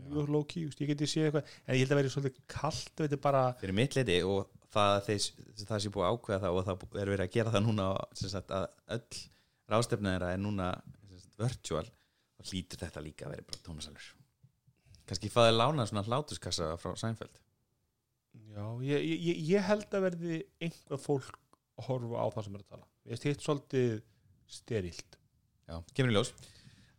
[0.00, 3.10] Mjög low key, ég geti séð eitthvað en ég held að vera svolítið kalt, veit
[3.12, 5.26] ég bara fyrir mitt leiti og það, að þeir,
[5.68, 8.48] það sé búið að ákveða það og það er verið að gera það núna sagt,
[8.50, 9.20] að öll
[9.68, 10.70] rástefna þeirra er núna
[11.20, 14.08] sagt, virtual þá hlýtur þetta líka að vera bara tómasalur.
[15.06, 17.36] Kannski fáið lána svona hlátuskassa frá Seinfeld
[18.54, 21.36] já, ég, ég, ég- ég held að verði einhvað fólk
[21.80, 24.02] að horfa á það sem er að tala ég veist, hitt svolítið
[24.50, 25.16] sterilt
[25.70, 26.32] Já, kemur í ljós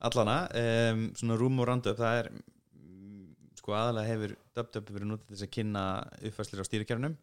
[0.02, 3.26] Allana, um, svona rúm og randu það er mm,
[3.60, 5.84] sko aðalega hefur DubDub verið notið til þess að kynna
[6.30, 7.18] uppfæslir á stýrikjörnum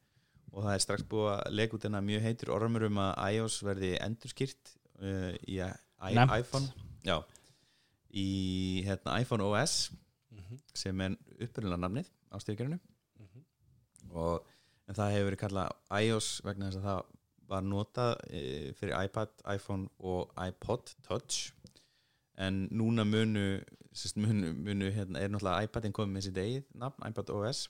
[0.53, 3.57] og það er strax búið að lega út enna mjög heitur ormur um að iOS
[3.67, 4.71] verði endurskýrt
[5.03, 6.37] uh, í I Nefnt.
[6.39, 6.69] iPhone
[7.05, 7.17] já,
[8.15, 8.29] í
[8.87, 9.91] hérna, iPhone OS
[10.31, 10.61] mm -hmm.
[10.75, 12.98] sem er uppbyrjulega namnið á stýrikjörnum Mhm.
[14.15, 14.47] Og
[14.89, 17.01] en það hefur verið kallað iOS vegna þess að það
[17.49, 18.43] var notað e,
[18.77, 21.55] fyrir iPad, iPhone og iPod Touch.
[22.39, 23.47] En núna munu,
[24.21, 27.65] munu, munu hérna, er náttúrulega iPadin komið með sitt eigið nafn, iPad OS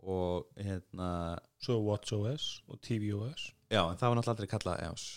[0.00, 5.08] og hérna svo WatchOS og tvOS já, en það var náttúrulega aldrei kallað iOS.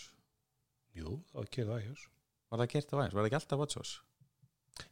[0.93, 2.07] Jú, það var kerið iOS.
[2.51, 3.93] Var það gert á iOS, var það ekki alltaf WatchOS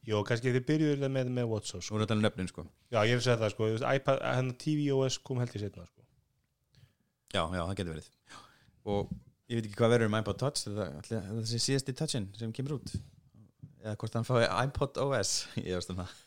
[0.05, 2.65] Jó, kannski þið byrjuðu með, með WatchOS svo voru þetta nöfnin sko.
[2.93, 5.85] Já, ég er að segja það sko, þú iPad, hennar tvOS kom held ég setna
[5.87, 6.05] sko.
[7.33, 8.09] já, já, það getur verið.
[8.91, 9.13] Og
[9.51, 12.93] ég veit ekki hvað verður um iPod Touch þetta sé síðasti touchin sem kemur út?
[13.81, 15.33] Eða hvort hann fái iPod OS
[15.65, 16.17] ég veist um það.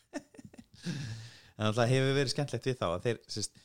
[1.55, 3.61] En það hefur verið skemmtlegt við þá að þeir, sérst,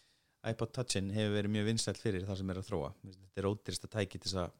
[0.50, 2.92] iPod Touchin hefur verið mjög vinsælt fyrir þá sem er að þróa.
[3.02, 4.52] Þetta er ódýrst að til þess að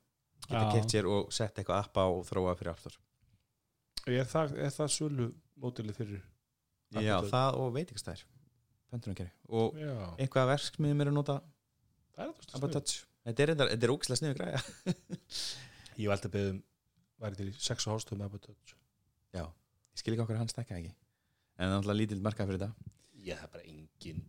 [0.49, 0.73] geta Já.
[0.75, 2.99] keft sér og setja eitthvað appa og þróa fyrir aftur
[4.09, 5.27] Er það, er það sölu
[5.61, 6.21] mótilið fyrir
[7.05, 7.31] já, Touch.
[7.31, 7.75] það og
[8.91, 9.33] pöntunarkerfi.
[9.55, 11.37] Og Já, eitthvað verksmiðum er að nota
[12.17, 13.05] það er iPod Touch.
[13.29, 14.63] Þetta er, þetta er ógislega sniðu græja.
[16.01, 16.63] Ég var alltaf beðum
[17.21, 18.75] væri til í 6 og hálfstöðum iPod Touch?
[19.37, 20.95] Já, ég skil ekki okkur að hann stekka ekki.
[21.61, 22.93] En það er náttúrulega lítill markað fyrir þetta.
[23.21, 24.23] Ég, það er bara engin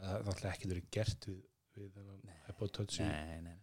[0.00, 1.40] það er alltaf ekki verið gert við,
[1.76, 3.56] við þennan iPod Touch í Nei, nei,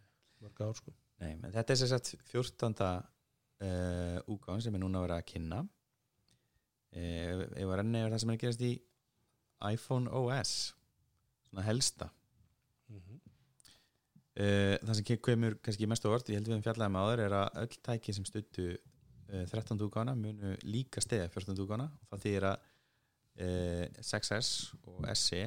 [0.44, 0.94] mörg ár sko.
[1.18, 2.76] Nei Þetta er sér sett 14.
[3.58, 5.56] Uh, úgáðan sem er núna að vera að kynna
[6.94, 8.68] uh, Ég var enni yfir það sem er að gerast í
[9.72, 10.52] iPhone OS
[11.48, 12.06] Svona helsta
[12.86, 13.16] mm -hmm.
[14.38, 17.24] uh, Það sem ke- kemur kannski mest á orð Ég held við um fjallæðum áður
[17.24, 19.82] er að öll tæki sem stuttu uh, 13.
[19.88, 21.58] úgáðana munu líka stega 14.
[21.58, 22.58] úgáðana Það þýðir að
[23.42, 24.52] uh, 6S
[24.86, 25.42] og SE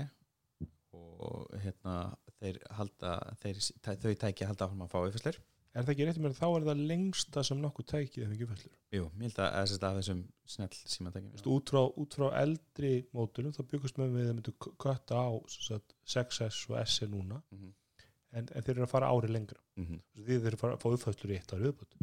[0.92, 1.96] og hérna
[2.42, 3.64] þeir halda þeir,
[4.04, 5.40] þau tæki halda áfram að fá uppfæslur
[5.72, 8.74] Er það ekki rétt með þá er það lengsta sem nokkuð tækið þeim ekki fællur
[8.92, 11.72] Jú, ég held að þess að þessum snell símatækjum út,
[12.04, 14.54] út frá eldri mótunum þá byggust með við að myndu
[14.84, 17.40] kötta á sagt, 6S og SE núna.
[17.54, 17.72] Mm -hmm.
[18.36, 19.64] en, en þeir eru að fara ári lengra.
[19.80, 20.04] Mm -hmm.
[20.18, 21.98] Að því þeir eru að fara að fá uppfællur í eitt ári viðbútt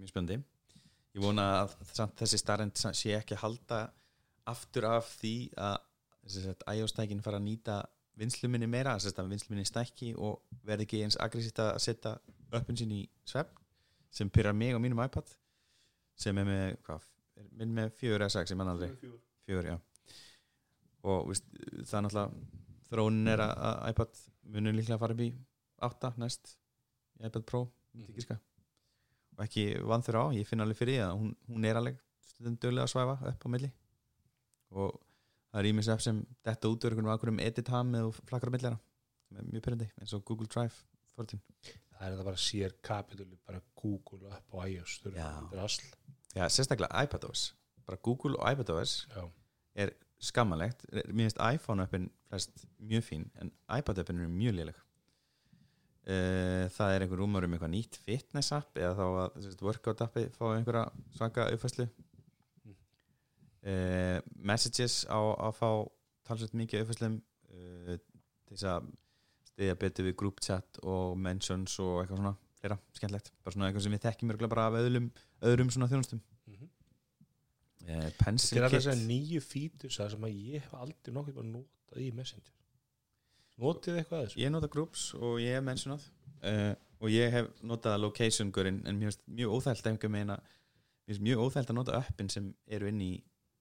[0.00, 0.40] Mjög spöndi
[1.12, 1.74] Ég vona að
[2.16, 3.80] þessi starrend sé ekki að halda
[4.48, 5.76] aftur af því að
[6.72, 7.82] iOS-tækin fara að nýta
[8.20, 12.16] vinsluminni meira, þess að vinsluminni stækki og verði ekki eins aggressíft að setja
[12.52, 13.60] öppin sín í svefn
[14.12, 15.30] sem pyrrar mig og mínum iPad
[16.20, 17.06] sem er með, hvað,
[17.40, 18.92] er minn með fjögur S6 sem mann aldrei,
[19.46, 19.78] fjögur, já.
[21.08, 21.48] Og víst,
[21.88, 22.60] það er náttúrulega
[22.90, 25.32] þróunin er að, iPad munum líklega að fara upp í
[25.88, 26.56] 8 næst
[27.22, 27.66] iPad Pro,
[28.20, 28.36] ska
[29.32, 32.58] og ekki vanþur á, ég finn alveg fyrir því að hún, hún er alveg stundum
[32.60, 33.70] dögulega að svæfa upp á milli.
[34.76, 34.98] Og
[35.52, 38.54] það er ímis app sem detta út úr einhvern veginn edit ham eða flakkar á
[38.56, 38.80] millera
[39.38, 40.74] er mjög pyrrandi eins og Google Drive
[41.16, 41.40] 14
[42.02, 45.84] Það það er þetta bara sér kapitúli bara Google upp og iOS þetta er asl.
[46.32, 47.42] Já, sérstaklega iPadOS.
[47.86, 49.22] Bara Google og iPadOS já,
[49.84, 49.92] er
[50.22, 54.80] skammalegt mér finnst iPhone appin flest mjög fín en iPad appin er mjög léleg.
[56.02, 60.00] Uh, það er einhver rúmur um eitthvað nýtt fitness app eða þá að þessi, workout
[60.02, 61.86] appi fá einhverja svaka uppfæslu
[63.66, 65.70] uh, messages á að fá
[66.26, 68.88] talsveit mikið uppfæslum uh, til þess að
[69.52, 73.86] stiðja betur við group chat og mentions og eitthvað svona fleira skemmtlegt, bara svona eitthvað
[73.86, 75.10] sem við þekkjum örugglega bara af öðrum,
[75.50, 76.22] öðrum svona þjónustum.
[76.46, 76.68] Mhm.
[76.68, 78.78] uh, þetta er pencil alltaf kit.
[78.80, 82.54] þess að nýju fítur sem að ég hef aldrei nokkuð bara notað í Messenger.
[83.62, 84.40] Notið eitthvað að þessu?
[84.40, 86.08] Ég nota groups og ég hef mentionað
[87.02, 89.52] og ég hef notað location gurinn en mjög mjög
[91.42, 93.12] óþælt að nota appin sem eru inn í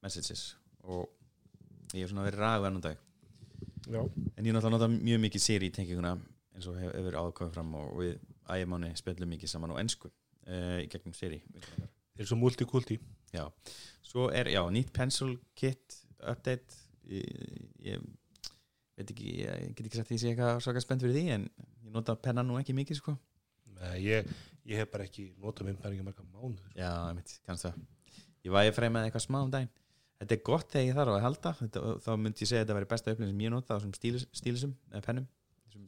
[0.03, 0.43] messages.
[0.87, 1.07] Og
[1.93, 2.99] ég hef svona verið ræðu enn dag.
[3.91, 6.13] Já, en ég náttúrulega nota mjög mikið Siri í tenginguna
[6.55, 8.13] eins og hef- hefur áðkomið fram og við
[8.51, 12.99] ægjumáni spjöllum mikið saman á ennsku uh, í gegnum þeir eru svo multikulti.
[13.33, 13.45] Já,
[14.05, 16.77] svo er, já, nýtt pencil kit update.
[17.09, 17.25] Ég,
[17.81, 18.03] ég
[18.99, 21.23] veit ekki, ég get ekki sagt því að ég sé eitthvað svaka spennt fyrir því
[21.39, 21.47] en
[21.81, 23.15] ég nota penna nú ekki mikið sko.
[23.79, 24.29] Nei, ég,
[24.69, 26.73] ég hef bara ekki notað minn bara ekki marga mánuð sko.
[26.77, 27.81] Já, ég veit, kannski það.
[28.45, 29.71] Ég væði freymaði eitthvað smá um daginn
[30.21, 32.75] Þetta er gott þegar ég þarf að halda þetta, þá myndi ég segja að þetta
[32.77, 35.25] væri besta upplýðin sem ég nota á stílis, stílisum, eða pennum
[35.65, 35.87] þessum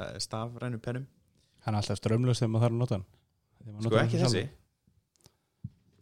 [0.00, 1.04] eh, stafrænu pennum
[1.66, 3.04] hann er alltaf strömlust þegar maður þarf að nota hann
[3.84, 4.48] Sko hann ekki sjálfur.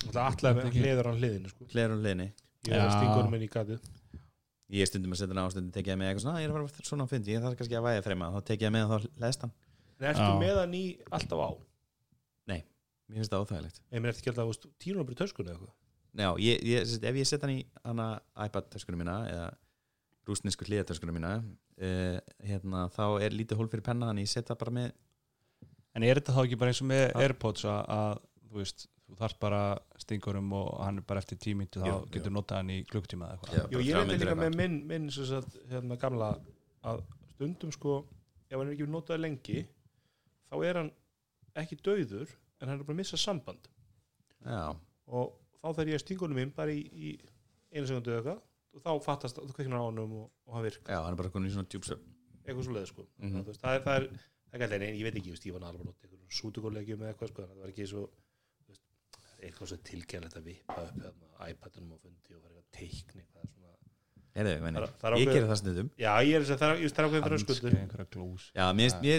[0.02, 0.80] þessi, ekki.
[0.82, 1.66] hliður á hliðinu sko.
[1.74, 2.28] hleður og hliðinni
[2.62, 2.94] Ég er að Já.
[3.00, 3.90] stingur minn í gatið
[4.72, 6.70] Ég stundum að setja hana á stundum tekið með eitthvað svona, "Ah, ég er að
[6.70, 8.90] fara svona á fyndi, ég þarf kannski að væða freyma þá tekið ég með og
[8.92, 9.52] þá leðst hann
[10.00, 10.38] En ertu Já.
[10.40, 11.50] með hann í alltaf á?
[13.12, 15.58] Mér finnst það óþægilegt Nei, menn ertu ekki alltaf, veist, tínur bara í töskunni eða
[15.58, 15.74] eitthvað
[16.12, 18.06] Já, ég, ég, ef ég setja hann í hana
[18.44, 19.46] iPad-töskunum mína eða
[20.28, 24.74] rúsnesku hliðatöskunum mína uh, hérna, þá er lítið hól fyrir penna þannig ég setja bara
[24.80, 24.92] með
[25.92, 27.20] En er þetta þá ekki bara eins og með Ja.
[27.26, 29.58] Airpods að, að þú veist, þú þarf bara
[30.00, 33.36] stingurum og hann er bara eftir tímyndu þá Jú, getur notað hann í klukktíma eða
[33.36, 33.74] eitthvað.
[33.74, 36.30] Jú, ég reyndi líka með minn, minn sem sagt, hérna, gamla
[36.88, 37.02] að
[37.34, 37.98] stundum sko
[38.48, 39.58] ef hann er ekki notaði lengi
[40.48, 40.90] þá er hann
[41.60, 43.68] ekki dauður en hann er bara að missa samband
[44.48, 44.72] Já,
[45.12, 47.12] og þá þarf ég að stingunum minn bara í, í
[47.72, 48.40] einu segundu eða eitthvað
[48.72, 51.32] og þá fattast það kveiknar á honum og, og hann virk já, hann er bara
[51.32, 52.02] komin í svona djúpsöp
[52.42, 53.06] eitthvað svo leið sko.
[53.22, 53.32] Mhm.
[53.32, 54.06] það, þú veist, það er, það er,
[54.50, 57.32] það er gætlega, ég veit ekki, ég veist, ég var notið eitthvað sútugulegjum eða eitthvað
[57.32, 58.02] sko, það var ekki svo
[59.42, 63.48] eitthvað svo tilkennlegt að vippa upp hérna, iPadunum á fundi og vera eitthvað teikni eitthvað
[63.52, 63.70] svona.
[64.32, 65.88] Er það, Það er- ég það er ég gera það stundum.
[65.98, 68.44] Já, ég er þess að það er, ég það er ákveðin fyrir glús.
[68.54, 68.66] Já,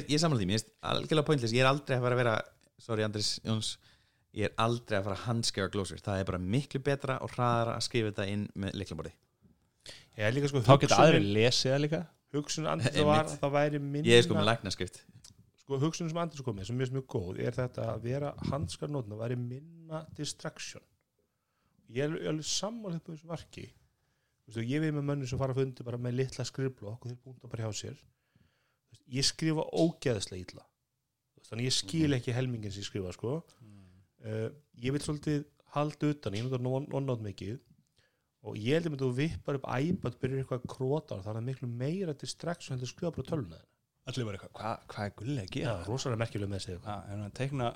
[0.09, 1.53] ég samla því, mér finnst algjörlega pointless.
[1.53, 2.35] Ég er aldrei að fara að vera,
[2.79, 3.73] sorry Andris Jóns
[4.33, 7.77] ég er aldrei að fara að handskega glósir það er bara miklu betra og hraðara
[7.77, 9.13] að skrifa þetta inn með liklaborði
[10.13, 11.99] Ég er líka sko Þá geta aðri lesið það líka.
[12.33, 14.99] Hugsunin andris það var að það væri minna Ég er sko með læknaskrift.
[15.63, 19.17] Sko hugsunin sem andris komið sem er mjög góð er þetta að vera handskar nótna
[19.17, 20.83] væri minna distraction.
[21.93, 23.65] Ég er alveg sammála upp á þessu marki.
[24.43, 27.11] Þú veist, ég við með mönnum sem fara að fundi bara með litla skrifblokk og
[27.11, 27.97] þeir búnta bara hjá sér.
[27.97, 30.65] Þú veist, ég skrifa ógeðslega illa.
[30.65, 33.37] Þú veist, þannig ég skil ekki helmingin sem ég skrifa sko.
[34.25, 34.49] Uh,
[34.83, 35.43] ég vil svolítið
[35.73, 37.59] halda utan, ég notar non-not mikið.
[38.43, 41.69] Og ég heldur með þú vippar upp iPad byrjar eitthvað að króta það er miklu
[41.71, 43.61] meira distraction heldur að skrifa bara þína.
[44.11, 45.75] Allir bara eitthvað, hvað hva er gulli að Já, gera?
[45.87, 47.69] rosalega merkilega með sig Já, en hann teikna,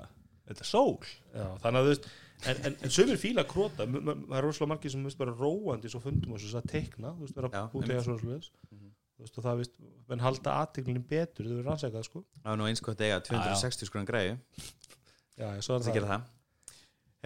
[0.50, 0.98] þetta er sól.
[1.32, 2.08] Já, þannig að þú veist
[2.52, 5.88] en, en, en sömur fíla að króta það er rosalega margir sem veist bara róandi
[5.94, 8.50] svo fundum og svo að teikna, þú veist, vera Já, að svo svoleiðis.
[8.68, 8.92] Mhm.
[9.16, 9.80] þú veist, og það veist,
[10.12, 12.24] menn halda aðteklinin betur þau verður rannsækað, sko.
[12.44, 14.36] Það var nú eins gott að eiga 260 skrónan græðu
[15.38, 16.12] Já, ég svo er Það.
[16.12, 16.37] það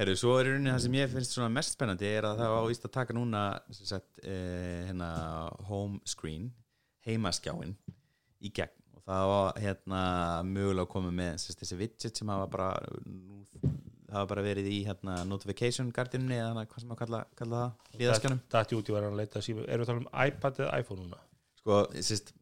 [0.02, 2.62] Herru, svo er rauninni það sem ég finnst svona mest spennandi er að það á
[2.74, 5.10] íst að taka núna sagt, eh, hérna
[5.68, 6.48] home screen,
[7.06, 7.76] heimaskjáin
[8.42, 8.74] í gegn.
[8.96, 10.02] Og það var hérna
[10.48, 12.72] mögulega að koma með sagt, þessi widget sem hafa bara
[14.12, 18.76] bara verið í hérna notification gardinunni eða hvað sem að kalla, kalla það liðaskjánum Dætti
[18.76, 20.80] út í var hann að leita að síma Erum við að tala um iPad eða
[20.82, 21.20] iPhone núna?
[21.62, 22.34] sko, sérst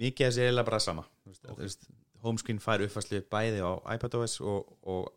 [0.00, 1.04] mikið af þessi er eiginlega bara sama.
[1.22, 1.86] Þú veist, þú veist,
[2.24, 5.08] homescreen fær uppfærslu bæði á iPadOS og, og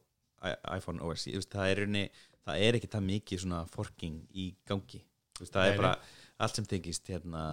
[0.76, 2.04] iPhone OS það er rauninni,
[2.46, 5.02] það er ekki það mikið svona forking í gangi.
[5.40, 5.94] Það er bara
[6.40, 7.44] allt sem tengist hérna,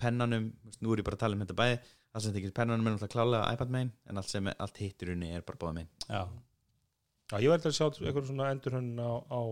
[0.00, 1.80] pennanum, nú er ég bara að tala um þetta bæði
[2.10, 5.08] allt sem tengist pennanum er náttúrulega klálega iPad megin en allt, sem, allt hitt í
[5.08, 6.22] rauninni er bara bóða megin Já,
[7.30, 9.42] Já, ég verði að sjá eitthvað svona endurhönn á, á,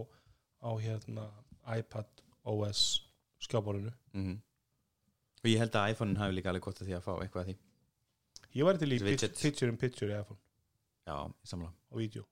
[0.66, 1.26] á hérna
[1.76, 2.82] iPad OS
[3.44, 4.38] skjábólinu mm
[5.38, 7.48] og ég held að iPhone hafi líka alveg gott að því að fá eitthvað að
[7.48, 7.56] því.
[8.58, 9.36] Ég væri til í widget.
[9.38, 10.40] picture in picture í iPhone.
[11.06, 11.16] Já,
[11.46, 12.24] samla á vídeo,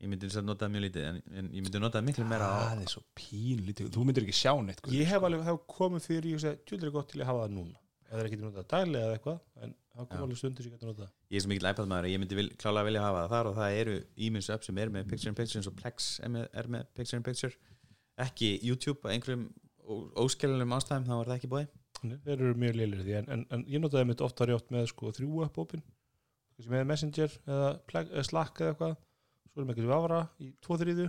[0.00, 2.72] ég myndi þess að nota mjög lítið en, en ég myndi nota miklu meira á
[2.72, 3.90] það er svo pínlítið.
[3.92, 4.96] Þú myndir ekki sjá neitt guð.
[4.96, 7.56] Ég hef alveg hef komið fyrir ég segi, tjúlir er gott til að hafa það
[7.58, 7.82] núna.
[8.06, 10.22] Ef það er ekki til að nota dæli eða eitthvað en það kom Já.
[10.24, 12.38] alveg stundir sem ég gæti nota ég er svo mikill iPad maður að ég myndi
[12.38, 13.96] vil, klálega vilja hafa það þar og það eru
[14.26, 16.88] ímins upp sem er með Picture in Picture eins og Plex er með, er með
[16.96, 17.76] Picture in Picture.
[18.24, 19.44] Ekki YouTube að einhverjum
[20.24, 21.68] óskilunum ástæðum þá er það ekki búið
[22.00, 24.86] Nei, þeir eru mjög leilir því en, en, en ég notaði mitt ofta rjátt með
[24.88, 25.82] sko þrjú upp opin.
[26.70, 28.94] Með Messenger eða Slack eða eitthvað
[29.50, 31.08] svo erum ekki sem vafra í tvo þriðu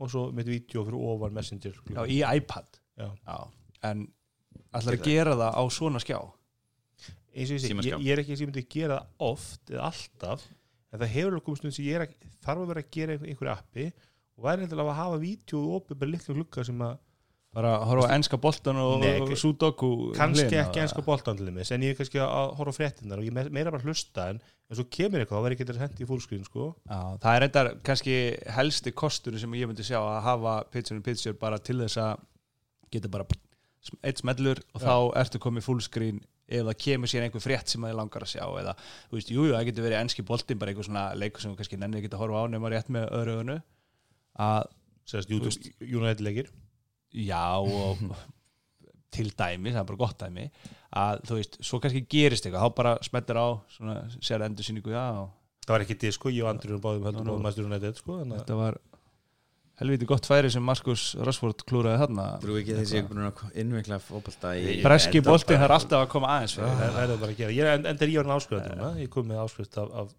[0.00, 3.08] og svo mitt vídeo fyrir ofan Messenger Já, í iPad Já.
[3.88, 4.06] En
[4.74, 6.18] ætlar að gera það á svona skjá
[7.30, 7.96] eins og ég segi, Símaskjá.
[7.96, 10.46] ég, ég er ekki sem ég myndi gera það oft eða alltaf
[10.90, 13.14] en það hefur alveg komið stund sem ég er að, þarf að vera að gera
[13.14, 13.86] einhver, einhverju appi
[14.40, 16.96] og væri heldur að hafa vídeo og opið bara litlu glugga sem að
[17.54, 21.72] bara að horfa á enska boltan og, og ekki- sudoku kannski hliðina, ekki enska boltandilumis
[21.74, 24.28] en ég er kannski að horfa á fréttinar og ég me- meira bara að hlusta
[24.30, 24.38] en
[24.70, 26.66] en svo kemur eitthvað, þá verður ekki að hendi í fullscreen sko.
[26.86, 28.12] Það er reyndar kannski
[28.54, 32.20] helsti kostur sem ég myndi sjá að hafa picture in picture bara til þess að
[32.94, 33.26] geta bara
[34.06, 34.86] eitt smellur og Já.
[34.86, 34.94] þá
[35.24, 36.20] ertu komið fullscreen
[36.50, 38.76] ef það kemur síðan einhver frétt sem það langar að sjá eða,
[39.10, 41.98] þú veist, jújú, það getur verið enski boltin bara einhver svona leikur sem kannski nennir
[42.04, 43.58] ekki að horfa á nema rétt með öðru öðnu
[44.38, 44.70] að,
[45.10, 46.50] Sérst, YouTube, United leikir
[47.14, 47.98] já og
[49.14, 50.44] til dæmi, það er bara gott dæmi
[50.94, 54.92] að þú veist, svo kannski gerist eitthvað þá bara smettir á, svona, sér endur síningu
[54.94, 55.32] já, og
[55.66, 57.32] það var ekki disko, ég og Andri erum báðum heldur nú.
[57.34, 58.78] báðum Master United sko, að þetta var
[59.80, 62.24] helviti gott færi sem Markus Rashford klúraði þarna.
[62.42, 63.14] Trú ekki þessi Eitthvað.
[63.96, 66.74] að fótbolta í Breski Þetta bara- þarf alltaf að koma aðeins fyrir.
[66.80, 67.54] Það það er það bara að gera.
[67.56, 70.10] Ég, en, en þegar ég var áskrift núna, ég kom með áskrift af, af,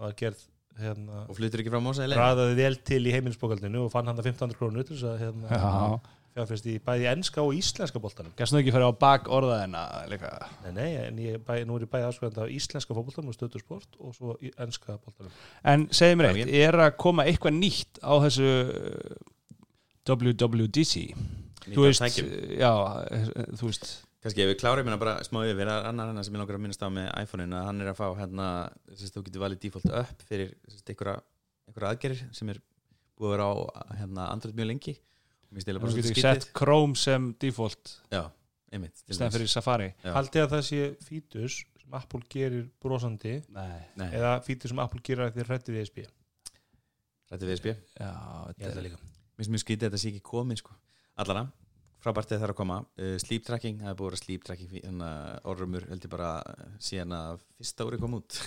[0.00, 0.46] af gerð
[0.80, 4.20] hérna, og flutur ekki Mósa í leið ræðaði vel til í heimilisbókaldinu og fann hann
[4.20, 8.34] að 1500 krónur til þess að hérna, Já, fjárfest í bæði enska og íslenska boltanum.
[8.36, 10.34] Gæst nú ekki fyrir á bak orðaðina líka?
[10.66, 13.96] Nei, nei, en ég bæ, nú er ég bæði áskrift af íslenska fótboltanum og stöðursport
[14.02, 15.32] og svo í enska boltanum.
[15.64, 19.16] En segið mér Já, eitt, er að koma eitthvað nýtt á þessu uh,
[20.06, 21.06] WWDC
[21.66, 22.20] Þú veist,
[22.60, 22.72] já,
[23.10, 23.24] eh,
[23.58, 23.88] þú veist
[24.26, 26.82] kannski ef við klárum hérna bara smá yfir annar hennar sem ég langar að minnast
[26.82, 28.48] á með iPhone-in að hann er að fá hérna
[28.92, 31.16] sérst, þú getur valið default upp fyrir einhverja,
[31.92, 32.60] aðgerir sem er
[33.16, 33.54] búið að vera á
[34.00, 34.96] hérna, Android mjög lengi.
[35.46, 36.50] Þú bara getur sett.
[36.58, 37.96] Chrome sem default.
[38.12, 38.26] Já,
[38.74, 39.38] einmitt dæmis.
[39.38, 39.88] fyrir Safari.
[40.04, 43.38] Haldið að það sé fítus sem Apple gerir brosandi?
[43.54, 44.10] Nei.
[44.10, 46.14] Eða fítus sem Apple gerir að þið hrætti við ESB ég
[47.30, 49.00] þetta er VSB Já, held þetta það er líka.
[49.06, 50.76] Mér finnst mjög skrítið að þetta sé ekki komið sko.
[51.22, 51.42] Allara,
[52.06, 52.76] frábært þegar það er að koma.
[52.98, 55.10] Uh, Sleep tracking, það er búið að sleep tracking hérna,
[55.50, 58.40] orðrumur, held ég bara uh, síðan að fyrsta úri kom út.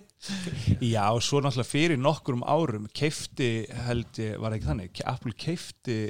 [0.92, 3.50] Já, og svo náttúrulega fyrir nokkrum árum keifti,
[3.86, 5.02] held ég, var ekki þannig?
[5.08, 6.00] Apple keifti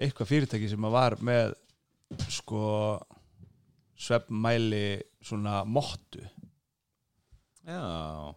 [0.00, 1.56] eitthvað fyrirtæki sem að var með
[2.32, 2.62] sko
[4.00, 4.84] svefnmæli
[5.20, 6.22] svona mottu.
[7.66, 7.82] Já,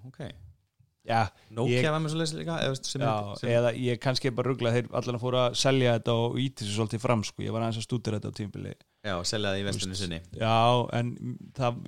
[0.03, 0.25] ok
[1.03, 4.51] Nokia Ég- var með svo leys líka eða, sem, Já, sem, eða ég kannski bara
[4.51, 7.51] ruggla þeir allan að fóra að selja þetta og íti sér svolítið fram sko, ég
[7.51, 8.73] var aðeins að stúdira þetta á tímbili
[9.03, 10.19] Já, selja það í vestunni sinni.
[10.39, 10.55] Já,
[10.95, 11.09] en
[11.57, 11.79] það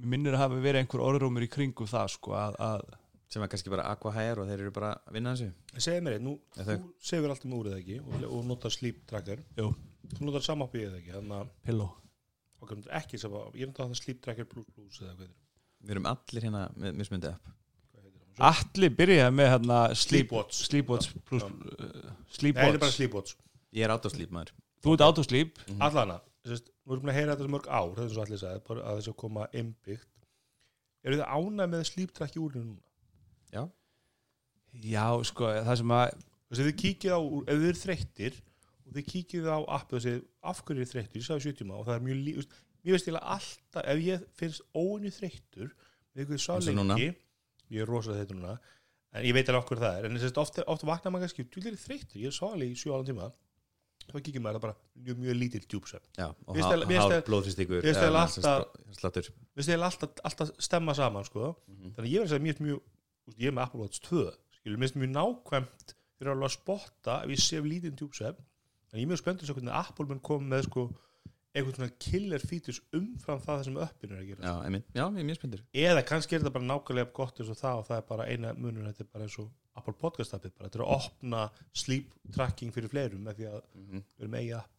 [0.00, 2.86] minnir að hafi verið einhver orðrúmur í kringum það sko að, að
[3.28, 5.50] sem var kannski bara aqua hire og þeir eru bara að vinna þessu.
[5.76, 7.98] Segðu mér eitt, nú, þú sefur alltaf með úrið ekki?
[8.00, 9.42] Og, og notar sleep tracker.
[9.58, 9.72] Jú.
[10.14, 11.14] þú notar sama uppið eða ekki?
[11.18, 11.90] Þannig að pillow.
[12.64, 15.34] Að ég notar það sleep tracker plus plus eða hvað
[15.84, 17.52] Við erum allir hérna með mismundi upp?
[18.42, 20.62] Allir byrjaði með hérna sleep, Sleepwatch.
[20.66, 23.36] Sleepwatch plus er bara Sleepwatch.
[23.74, 24.52] Ég er autosleep maður.
[24.82, 25.80] Þú ert autosleep Mhm.
[25.80, 28.80] allana, nú erum við að heyra þetta mörg ár þetta er svo allir sagði, bara
[28.82, 30.08] að þessi að koma innbyggt
[31.04, 32.82] eru þið ánæg með sleep track í úrinu núna?
[33.52, 33.70] Já,
[34.74, 36.14] Já, sko, það sem að
[36.50, 38.34] Þess að þið kíkið á, ef þið eru þreyttir
[38.84, 41.86] og þið kíkið á appið og segið af hverju er þreyttur, ég sagði 70 og
[41.86, 42.48] það er mjög lí, veist,
[42.84, 45.70] mér veist ég alltaf ef ég finnst óinu þreyttur
[46.14, 47.14] við
[47.70, 48.58] ég er rosalega þreyttur núna
[49.14, 50.04] en ég veit alveg okkur það er.
[50.08, 52.76] En þess að ofta, vaknar maður kannski þú er þreyttur, ég er svo alveg í
[52.76, 53.32] 7 álan tíma.
[54.04, 56.08] Þá kíkir maður það bara mjög, mjög lítill djúpsöfn
[56.44, 58.42] og Mér finnst há- eiginlega- mér finnst hár eiginlega- blóðþrýstingur mér finnst eða eiginlega sem
[58.42, 59.28] alltaf- sprá- sláttur.
[59.56, 61.56] Við ég alltaf, stemma saman sko.
[61.68, 61.94] Mhm.
[61.94, 62.80] þannig að ég verði að mjög, mjög
[63.38, 67.28] ég er með Apple Watch 2 skilur, mér finnst mjög nákvæmt fyrir að spotta ef
[67.30, 68.34] ég sef lítinn djúpsef
[68.92, 70.90] en ég er mjög spenntur svo hvernig Apple mun koma með sko,
[71.54, 74.42] eitthvað svona killer features umfram það sem uppin er að gera.
[74.42, 75.62] Já, já, ég er mjög spenntur.
[75.84, 78.52] Eða kannski er þetta bara nákvæmlega gott eins og það og það er bara eina
[78.58, 81.44] munur þetta er bara eins og Apple Podcast appið bara, þetta er að opna
[81.84, 84.70] sleep tracking fyrir fleirum með því að Mhm, við erum eigi app.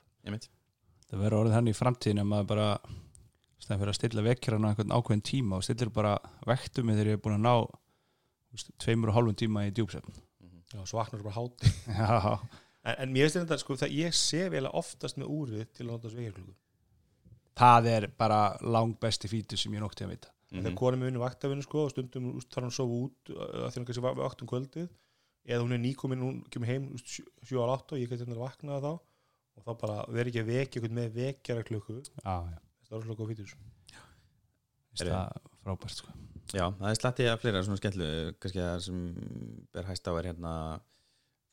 [1.05, 2.67] Það verður orðið hann í framtíðin að maður bara
[3.61, 6.17] stæðan fyrir að stilla vekkjörana einhvern ákveðin tíma og stillir bara
[6.47, 7.53] vektu mig þegar ég er búin að ná
[8.55, 10.61] veist, tveimur og hálfum tíma í djúpsefn mhm.
[10.73, 11.71] Já, svo vaknar bara háti
[12.01, 12.39] Já,
[12.83, 15.91] en, en mér finnst þetta sko, það ég sef eiginlega oftast með úrið til að
[15.93, 16.55] nota sveikjarklúku
[17.55, 20.29] það er bara lang besti fítur sem ég nótti að vita.
[20.51, 20.61] Mm.
[20.61, 20.77] þegar Mhm.
[20.77, 23.85] konum er unni vaktavinu sko og stundum þarf hann að sofa út að því hann
[23.85, 24.89] kannski va- vakt um kvöldið
[25.47, 28.23] eða hún er nýkomin, hún kemur heim úst, sjö, sjö á átta og ég geti
[28.25, 28.91] hennar að vakna þá
[29.57, 31.63] og þá bara veri ekki að vekja einhvern með vekjara
[32.23, 32.59] Já, já.
[32.85, 33.55] Það er svolítið góð fítur
[34.95, 35.31] Finnst það
[35.65, 36.11] frábært sko.
[36.53, 38.99] Já, það er slatti að fleira svona skemmtlu kannski að sem
[39.73, 40.53] ber hæst á er hérna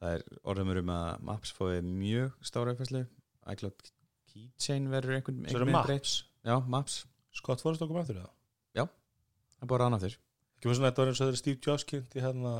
[0.03, 3.07] það er orðumur um að Maps fóði mjög stóra uppfæslu
[3.55, 3.91] iCloud
[4.33, 6.13] Keychain verður einhvern, Svo einhvern eru veginn breytt.
[6.13, 6.99] Maps Já, Maps,
[7.39, 8.31] Scott Forrest okkur með eftir það
[9.63, 10.17] það er bara rána aftur
[10.63, 12.51] Ekki með svona þetta var eins og þegar Steve Jobs hérna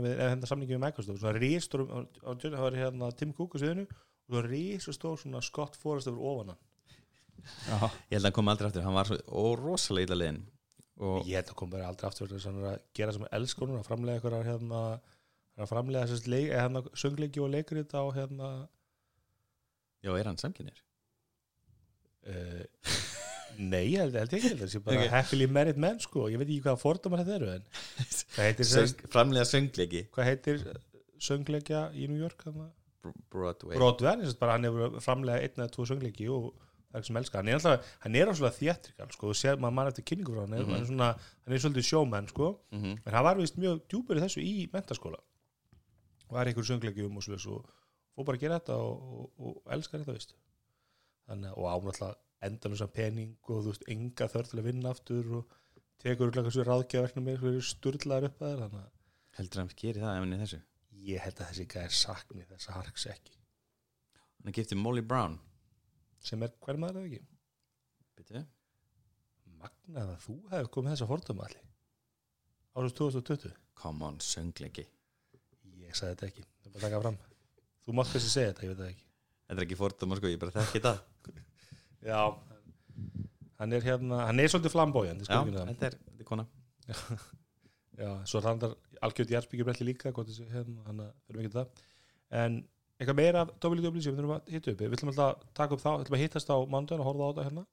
[0.00, 1.18] við, eða hérna samlingi við Microsoft.
[1.20, 1.82] Svona rístur,
[2.24, 6.22] það var hérna Tim Cook á sviðinu og það var rístur svona Scott Forrest yfir
[6.30, 6.62] ofan hann.
[7.44, 9.12] Já, Ég held að hann kom aldrei aftur, hann var
[9.60, 10.40] rosalega illa liðin
[10.96, 13.82] og Ég held að kom bara aldrei aftur að hann er að gera sem elskonur
[13.82, 14.80] að framlega eitthvað hérna
[15.60, 18.50] að framlega þessast leik, eða hérna söngleiki og leikrið á hérna
[20.00, 20.80] já, er hann samkynir?
[22.26, 22.64] Uh,
[23.56, 24.86] Nei, ég held, held ég ekki Ok.
[24.90, 25.08] okay.
[25.08, 30.02] happily married men sko, ég veit ekki hvaða fordómar þetta eru en Söng, framlega söngleiki
[30.12, 30.66] hvað heitir
[31.24, 32.42] söngleikja í New York?
[32.44, 37.08] Br- Broadway Broadway, bara hann hefur framlega einn eða tvo söngleiki og það er ekki
[37.10, 40.04] sem elska hann er alltaf, hann er alltaf þéttrikal sko, þú sér maður mann eftir
[40.10, 40.70] kynningu frá hann, Mhm.
[40.74, 42.98] hann er svona hann er svolítið sjómenn sko, mm -hmm.
[43.06, 45.18] en hann var vist mjög djúpur í þessu í mentaskóla
[46.30, 47.64] var í einhverjum söngleikjum og svoleiðis og
[48.16, 50.34] fór bara að gera þetta og, og, og elskar þetta vist
[51.26, 52.16] þannig, að- og ánáttúrulega
[52.46, 55.54] endalusan pening og þú veist, enga þörf til að vinna aftur og
[56.02, 58.90] tekur úrlega þessu ráðgjaverknum með hverju sturlaður upp að þér þannig að
[59.38, 60.60] heldur hann gerir það ef hann er þessu?
[61.06, 63.36] Ég held að þessi gæðir sakni þessa harks ekki.
[64.36, 65.38] Hann er giftið Molly Brown.
[66.26, 67.26] Sem er hver maður eða ekki?
[68.16, 68.46] Bitu?
[69.56, 71.64] magnað að þú hefur komið þessa fordóma allir
[72.76, 74.84] árið 2020 come on, söngleiki.
[75.80, 77.18] Ég sagði þetta ekki, það er bara að taka fram.
[77.86, 79.05] Þú mátt kannski segja þetta, ég veit það ekki
[79.46, 81.00] þetta er ekki fordóma sko, ég bara þekki það.
[82.10, 82.20] Já.
[83.56, 86.44] Hann er hérna, hann er svolítið flambójan já, þetta er, þetta er kona.
[87.96, 88.74] Já, svo randar
[89.04, 91.86] algjörð jærsbyggjurbrelli líka hérna, hann fyrir mikið það.
[92.36, 92.58] En
[93.00, 95.82] eitthvað meira af WWC við þurfum að hitta upp, við ætlum alltaf að taka upp
[95.82, 97.64] þá við ætlum að hittast á mándaginn og horfa á þetta hérna.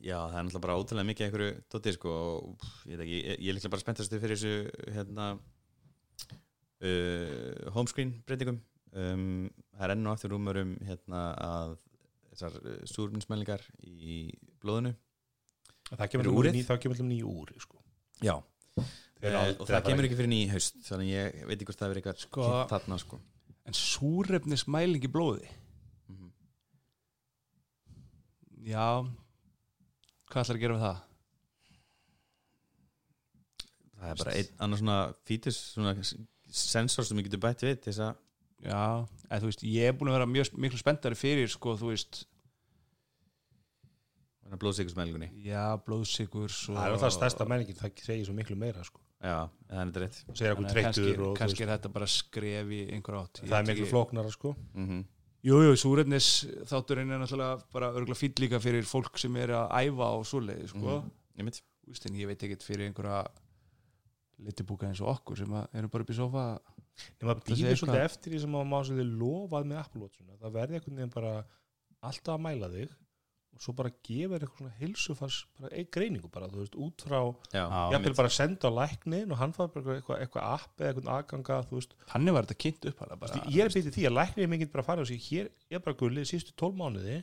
[0.00, 3.34] Já, það er náttúrulega bara ótrúlega mikið einhverju dóttir sko og ég, veit ekki, ég,
[3.36, 4.54] ég er líklega bara spenntastu fyrir þessu
[4.94, 5.26] hérna
[6.80, 8.58] uh, homescreen breytingum
[8.92, 11.76] um, það er enn og aftur rúmur um hérna að
[12.30, 14.20] þessar uh, súrminsmælingar í
[14.62, 14.94] blóðinu
[15.90, 16.54] það kemur úrið?
[16.58, 17.80] ný, það kemur ný úr sko.
[18.22, 18.34] já,
[19.20, 22.02] aldrei og það kemur ekki fyrir ný haust þannig ég veit ekki hvort það verið
[22.04, 23.20] eitthvað Sko- þarna sko
[23.70, 25.48] En súrefnismæling í blóði
[26.10, 26.30] Mhm.
[28.66, 28.86] Já
[30.30, 30.98] Hvað ætlar að gera við það?
[34.00, 35.92] það er bara einn annar svona fítus svona
[36.50, 38.20] sensor sem ég getur bætt við til þess að
[38.60, 41.92] Já, eða þú veist, ég er búin að vera mjög miklu spenntari fyrir, sko, þú
[41.94, 42.24] veist.
[44.50, 46.74] Blóðsíkusmælingunni Já, blóðsikur svo...
[46.74, 48.98] það er alltaf stærsta mælingin, það segir svo miklu meira sko.
[49.22, 50.18] já, það er rétt.
[50.26, 53.42] Að kannski, og þú kannski er þetta bara skref í einhver átt.
[53.44, 54.56] Það er miklu flóknara sko.
[54.74, 55.00] mm
[55.40, 56.26] Jú, jú, súrefnis
[56.68, 60.66] þátturinn er náttúrulega bara örgulega fýll líka fyrir fólk sem er að æfa á svoleiði,
[60.68, 60.98] sko.
[61.00, 63.22] Þú veist, en ég veit ekkert fyrir einhverja
[64.44, 66.44] litibúka eins og okkur sem að erum bara upp í sofa
[67.20, 70.80] nema býður svolítið eftir því sem maður má svolítið lofað með Apple Watchuna það verði
[70.80, 71.36] einhvern veginn bara
[72.00, 72.98] alltaf að mæla þig
[73.50, 77.02] og svo bara gefa þér eitthvað svona heilsufars bara einn greiningu bara, þú veist, út
[77.02, 77.18] frá
[77.50, 80.80] já, ég ætlum bara að senda á læknin og hann fær bara eitthvað, eitthvað app
[80.84, 83.40] eða eitthvað aðganga þú veist, Þannig var þetta kynnt upp hana bara.
[83.40, 85.84] Bara, ég er býtið því að læknin mikið bara að fara og segja, hér er
[85.84, 87.18] bara gullið síðustu 12 mánuði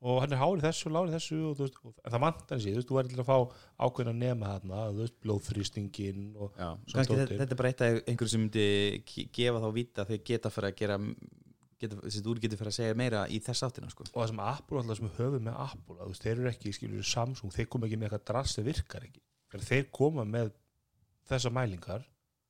[0.00, 2.76] og hann er hárið þessu, lárið þessu og, veist, og en það vantar hann síðan,
[2.76, 3.38] þú veist, þú verður til að fá
[3.86, 6.68] ákveðin að nema þarna, þú veist, blóðþrýstingin og já.
[6.86, 7.40] Svo kannski dóttir.
[7.42, 8.64] þetta, er bara eitt af einhverju sem myndi
[9.36, 10.98] gefa þá vita að þau geta fyrir að gera
[11.80, 14.04] þessi úr getur fyrir að segja meira í þess áttina sko.
[14.12, 16.72] og það sem Apple alltaf sem höfum með Apple að þú veist, þeir eru ekki,
[16.76, 20.50] skilur Samsung þeir koma ekki með eitthvað drast sem virkar ekki þegar þeir koma með
[21.30, 22.04] þessa mælingar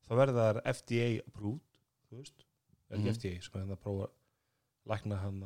[0.09, 1.79] þá verða þær FDA approved
[2.11, 2.43] þú veist,
[2.91, 3.15] ekki Mhm.
[3.15, 5.41] FDA sem er hann að prófa að lækna hann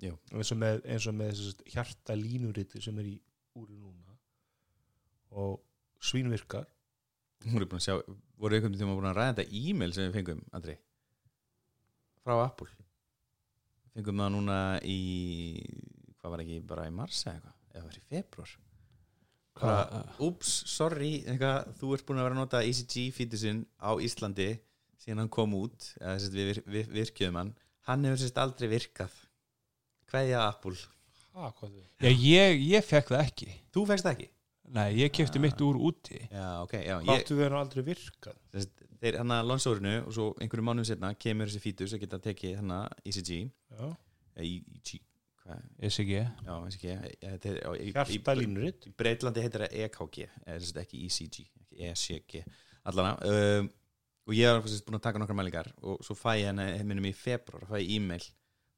[0.00, 0.14] Jú.
[0.32, 3.16] eins og með, eins og með hjarta línuriti sem er í
[3.60, 4.16] úri núna
[5.36, 5.58] og
[6.00, 6.64] svínvirkar
[7.52, 7.96] voru búin að sjá
[8.40, 10.76] voru einhvern tíma búin að ræða þetta e-mail sem við fengum Andri?
[12.24, 12.68] Frá Apple.
[13.94, 14.98] Fengum það núna í
[16.20, 17.56] hvað var ekki bara í mars eða eitthvað?
[17.70, 18.58] Eða var í februar
[19.60, 24.54] bara, úps, sorry eitthvað, þú ert búin að vera að nota ECG fítusinn á Íslandi
[25.00, 27.52] síðan hann kom út eða þess að við virkjöðum hann.
[27.88, 29.16] Hann hefur sérst aldrei virkað
[30.12, 30.76] hverja Apple.
[31.34, 33.50] Ha, hvað Já, ég, ég fekk það ekki.
[33.74, 34.28] Þú fegst það ekki?
[34.70, 36.20] Nei, ég kefti mitt úr úti.
[36.30, 38.68] Já, ok, já, hvað ég, áttu við hann aldrei virkað Þess,
[39.02, 42.58] þeir hann að lansórinu og svo einhverju mánuðum setna kemur þessi fítus að geta tekið
[42.60, 43.88] hann að ECG já.
[44.44, 44.92] EEG
[45.42, 46.54] hvað, ECG já,
[46.84, 47.90] ég- þetta er, já, í,
[49.00, 51.40] Breitlandi heitir það EKG eða ekki ECG,
[51.90, 52.38] ECG
[52.86, 53.70] allana um,
[54.30, 57.14] og ég var búin að taka nokkra mælingar og svo fæ ég henni minnum í
[57.16, 58.22] februar, fæ ég e-mail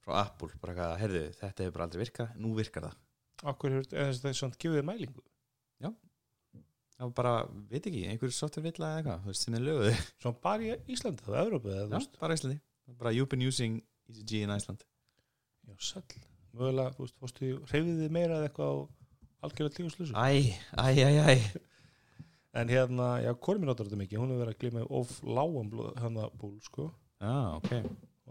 [0.02, 2.96] frá Apple, bara eitthvað, herðu, þetta hefur bara aldrei virkað nú virkar það,
[3.52, 5.22] okkur hefur þess að það er svona gefið mælingu?
[7.02, 7.30] Það var bara,
[7.72, 10.74] veit ekki, einhver software villa eða eitthvað, þú veist, sem er löguði Svo bara í
[10.94, 12.18] Íslandi, það er Európa eða þú Já, veist?
[12.20, 12.58] bara Íslandi,
[13.00, 13.78] bara you've been using
[14.12, 14.84] ECG in Iceland.
[15.66, 16.20] Já, sæll.
[16.52, 18.76] Mögulega, þú veist, fórstu reyfið þið meira eða eitthvað á
[19.48, 21.34] algjörlega tífuslusu Æ, æ, æ, æ.
[22.62, 24.22] En hérna, já, mér notar þetta mikið?
[24.22, 26.90] Hún hefur verið að glima of lágan blóð hérna búl, sko.
[27.18, 27.72] Já, ok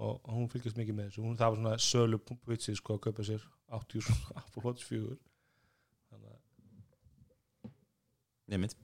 [0.02, 1.26] og hún fylgist mikið með þessu.
[1.26, 3.44] Hún, það var svona sölu vitsið sko að kaupa sér
[3.78, 5.18] 80 svona Apple Watch 4
[6.12, 6.40] þannig að
[8.52, 8.80] Nefnt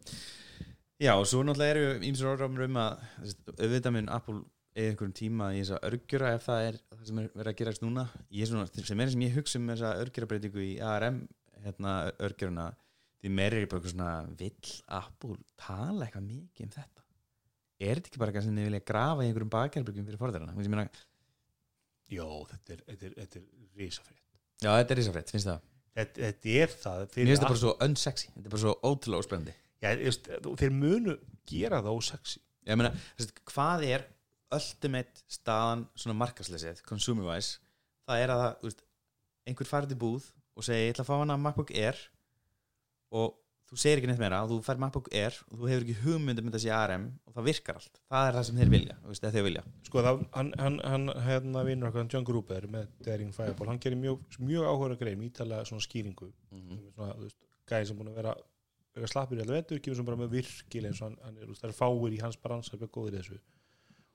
[0.97, 3.01] Já, og svo náttúrulega eru ímsur orðramur um að
[3.53, 4.39] auðvitað mun Apple
[4.77, 7.59] eða einhverjum tíma í þess að örgjura ef það er það sem er verið að
[7.59, 8.05] gerast núna.
[8.33, 11.19] Ég svona, sem er sem ég hugsa um þessa örgjurabreitingu í ARM
[11.63, 11.93] hérna
[12.25, 12.67] örgjuruna
[13.21, 17.06] því meira er bara eitthvað svona vill Apple tala eitthvað mikið um þetta
[17.77, 20.55] er þetta ekki bara eitthvað sem þið vilja grafa í einhverjum bakjarbyrgjum fyrir forðarana
[22.07, 22.81] Jó, þetta er,
[23.77, 24.23] risafrétt.
[24.63, 25.65] Já, þetta er risafrétt, finnst það?
[25.97, 29.25] Þetta, þetta er það Mér finnst þetta bara svo unsexy, þetta er bara svo ótrúlega
[29.25, 29.89] óspennandi já,
[30.61, 31.17] þeir munu
[31.49, 32.41] gera það ósexy.
[32.67, 32.93] Ég meina,
[33.51, 34.05] hvað er
[34.55, 37.59] ultimate staðan svona markasleysið, consumer wise
[38.07, 38.83] það er að það,
[39.47, 41.99] einhver farið í búð og segir, ég ætla að fá hana MacBook Air
[43.15, 43.35] og
[43.67, 46.55] þú segir ekki neitt meira, þú fær MacBook Air og þú hefur ekki hugmyndum með
[46.57, 49.45] þessi ARM og það virkar allt, það er það sem þeir vilja veist, það þeir
[49.47, 49.63] vilja.
[49.87, 53.99] Sko það, hann, hann, hann hérna vinnur okkar John Gruber með Daring Fireball hann gerir
[53.99, 56.29] mjög, mjög áhuga grein ítalega svona skýringu.
[56.55, 56.87] Mm
[57.19, 57.37] veist,
[57.67, 58.33] gæði sem búin að vera,
[58.95, 62.21] vera slappur í alveg vetur, kemur sem bara með virkileg er, það er fáir í
[62.23, 63.39] hans barans að vera góður í þessu.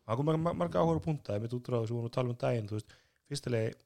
[0.08, 2.38] Hann kom marga, marga áhuga punta, ég mitt útráð sem við vorum að tala um
[2.40, 2.70] daginn,
[3.28, 3.76] fyrstilega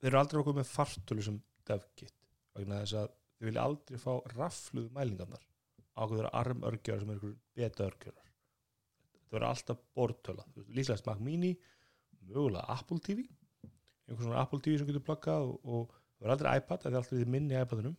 [0.00, 1.36] þeir eru aldrei okkur með fartölu sem
[1.68, 2.16] devkit,
[2.56, 3.12] vegna þess að
[3.44, 5.42] þeir vilja aldrei fá rafluð mælingarnar
[5.94, 11.52] ákveð þeirra armörgjörar sem er ykkur beta örgjörar þetta verður alltaf bortöla, líklega Mac Mini
[12.24, 13.26] mögulega Apple TV
[14.08, 17.18] einhvern svona Apple TV sem getur plakkað og, það verður aldrei iPad, það er alltaf
[17.18, 17.96] því minni iPadunum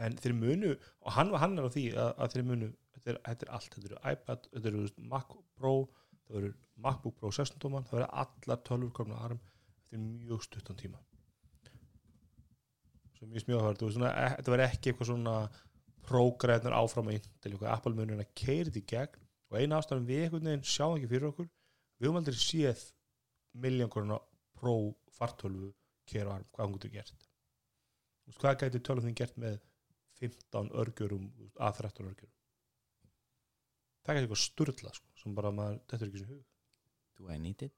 [0.00, 3.20] en þeir munu og hann, hann er á því að, að þeir munu þetta er,
[3.28, 5.74] þetta er allt, þetta eru iPad þetta eru Mac Pro,
[6.26, 9.40] það verður MacBook Pro 16 tóman, það verður allar tölvur komna arm
[9.80, 11.02] eftir mjög stuttan tíma
[13.20, 13.82] sem mjög smjóðhverð
[14.38, 15.34] þetta verður ekki eitthvað svona
[16.08, 17.68] prógræðnar áfram að Intel eitthvað.
[17.68, 22.20] Þetta í gegn og eina ástæðan við einhvern veginn sjáum ekki fyrir okkur við höfum
[22.20, 22.84] aldrei séð
[23.60, 24.18] miljónkorna
[24.56, 24.74] pró
[25.16, 25.72] fartölvu
[26.10, 27.28] keira arm, hvað hún getur gert.
[28.40, 29.58] Hvað gæti tölvun þín gert með
[30.22, 32.36] 15 örgjörum að 13 örgjörum
[34.00, 36.44] það gæti eitthvað sturla sko, sem bara maður, þetta er ekki sem hug.
[37.18, 37.76] Do I need it?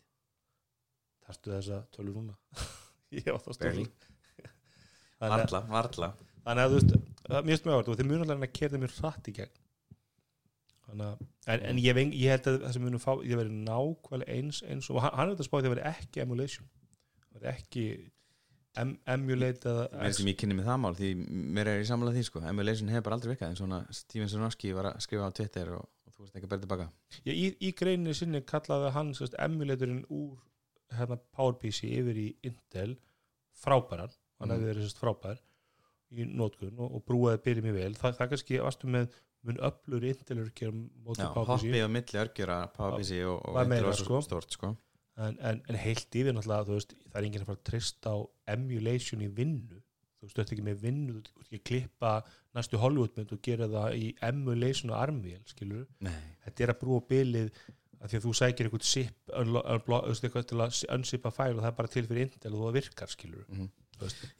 [1.22, 2.36] þarstu þessa tölvu núna?
[3.16, 3.86] Ég á það Barely.
[5.22, 6.12] Varla, varla.
[6.42, 6.94] þannig að þú veist,
[7.26, 9.58] það er mjög smjáður og þeir alveg að kerða mér hratt í gegn.
[10.86, 11.20] Þannig að
[11.54, 14.62] en, en ég, veng, ég held að það sem munum fá ég verið nákvæmlega eins,
[14.66, 16.68] eins og hann, er þetta spáði að það verið ekki emulation.
[17.32, 17.84] Verið ekki
[18.82, 21.12] em, emulate eða Mér sem ég kynni með það mál því
[21.58, 22.44] mér er í samlega því sko.
[22.50, 25.86] Emulation hefur bara aldrei virkað en svona Steven Sarnowski var að skrifa á Twitter og,
[25.86, 26.88] og þú veist ekki að berða tilbaka
[27.22, 29.14] Já, í, í greinni sinni kallaði hann
[29.46, 30.42] emulatorinn úr
[30.96, 32.96] hérna, PowerPC yfir í Intel
[33.62, 34.12] frábæran,
[34.42, 35.42] hann hefði verið sérst, frábær
[36.12, 40.04] í nótkun og, og brúaði byrjum í vel, það, það kannski varstu með mun öflur
[41.02, 44.20] móti Já, hoppi á milli örgjura PowerPC og, og var svo sko.
[44.28, 44.74] stort sko.
[45.18, 48.18] En, en, en heilt yfir náttúrulega veist, það er enginn að fara að treysta á
[48.54, 49.82] emulation í vinnu.
[50.22, 52.12] Þú ert ekki með vinnu, þú ert ekki að klippa
[52.54, 55.88] næstu Hollywoodmynd og gera það í emulation og armvél, skilur
[56.46, 57.50] þetta er að brúa bilið
[58.02, 58.70] að því að þú sækir
[60.52, 63.44] til að unzipa fæl og það er bara til fyrir Intel og það virkar skilur.
[63.50, 63.81] Þú veist.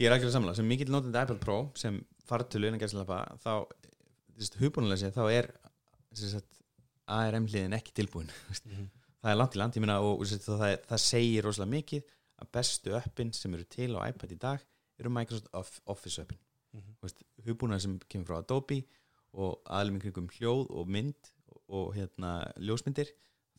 [0.01, 3.53] Ég er algjörlega samlega, sem mikill notandi iPad Pro sem fartölu innan gæslappa þá,
[4.61, 5.51] hugbúnulega séð, þá er
[6.19, 6.61] sagt,
[7.13, 8.31] ARM hliðin ekki tilbúin.
[8.49, 8.67] Veist.
[8.67, 8.89] Mhm.
[9.23, 12.03] það er langt í land, ég meina og sagt, það, það segir rosalega mikið
[12.43, 14.65] að bestu öppin sem eru til á iPad í dag
[14.99, 16.41] eru Microsoft Off- Office öppin
[16.73, 17.13] mm
[17.47, 18.83] hugbúnulega sem kemur frá Adobe
[19.35, 21.31] og aðlum í kringum hljóð og mynd
[21.69, 23.11] og, hérna ljósmyndir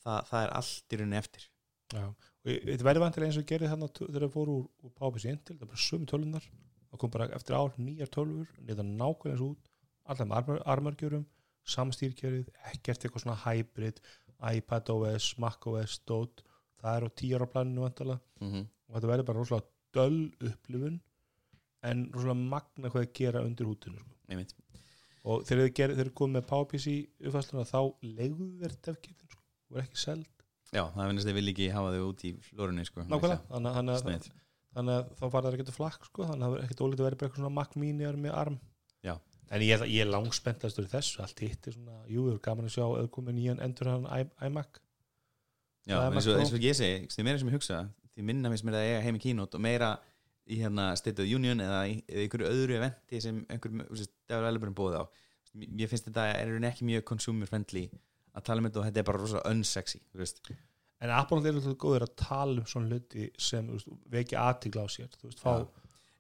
[0.03, 1.47] það, það er allt í rauninni eftir
[1.93, 5.65] þetta verður vantilega eins og gerði þarna þegar það fóru úr, úr PowerPC Intel það
[5.65, 6.49] er bara sömu tölunar
[6.89, 9.69] það kom bara eftir ár nýjar tölfur nýða nákvæmlega eins út
[10.03, 11.25] allar með armör, armörgjörum
[11.73, 14.01] samstýrkjörið, ekkert eitthvað svona hybrid
[14.43, 16.43] iPad OS, Mac OS Dot,
[16.81, 18.65] það er á tíjar á planinu vantala mm -hmm.
[18.87, 20.99] og þetta verður bara rosalega döl upplifun
[21.89, 24.63] en rosalega magna hvað að gera undir hútinu sko.
[25.23, 26.87] og þegar þeir komið með PowerPC
[27.27, 29.43] uppfæsluna þá legðu þeir devkitin sko,
[29.79, 30.42] ekki seld
[30.73, 33.03] Já, það finnst þið vil ekki hafa þau út í flórunni sko.
[33.05, 33.41] nákvæmlega,
[34.73, 37.07] þannig, að- þá var það ekkert flakk sko, þannig að það er ekkert ólítið að
[37.09, 38.59] vera bara eitthvað svona Mac Mini er með arm.
[39.03, 39.17] Já.
[39.53, 42.65] en ég, ég er langspentastur í þessu allt hitt er svona, jú, það er gaman
[42.65, 44.07] að sjá komið nýjan endur hann
[44.41, 44.79] iMac
[45.83, 47.79] Já, Það er eins og, ég segi, því meira sem ég hugsa
[48.15, 49.89] því minna mér að eiga heim í kínót og meira
[50.47, 53.83] í hérna State of the Union eða í einhverju öðru eventi sem einhverjum
[54.31, 55.05] Devil Elebrun bóði á.
[55.53, 57.89] Mér finnst þetta er ekki mjög consumer friendly
[58.33, 59.99] að tala um þetta og þetta er bara rosa unsexy
[61.03, 64.87] en Apple er alltaf góður að tala um svona hluti sem veist, vekja aðtigla á
[64.93, 65.59] sér veist, fá,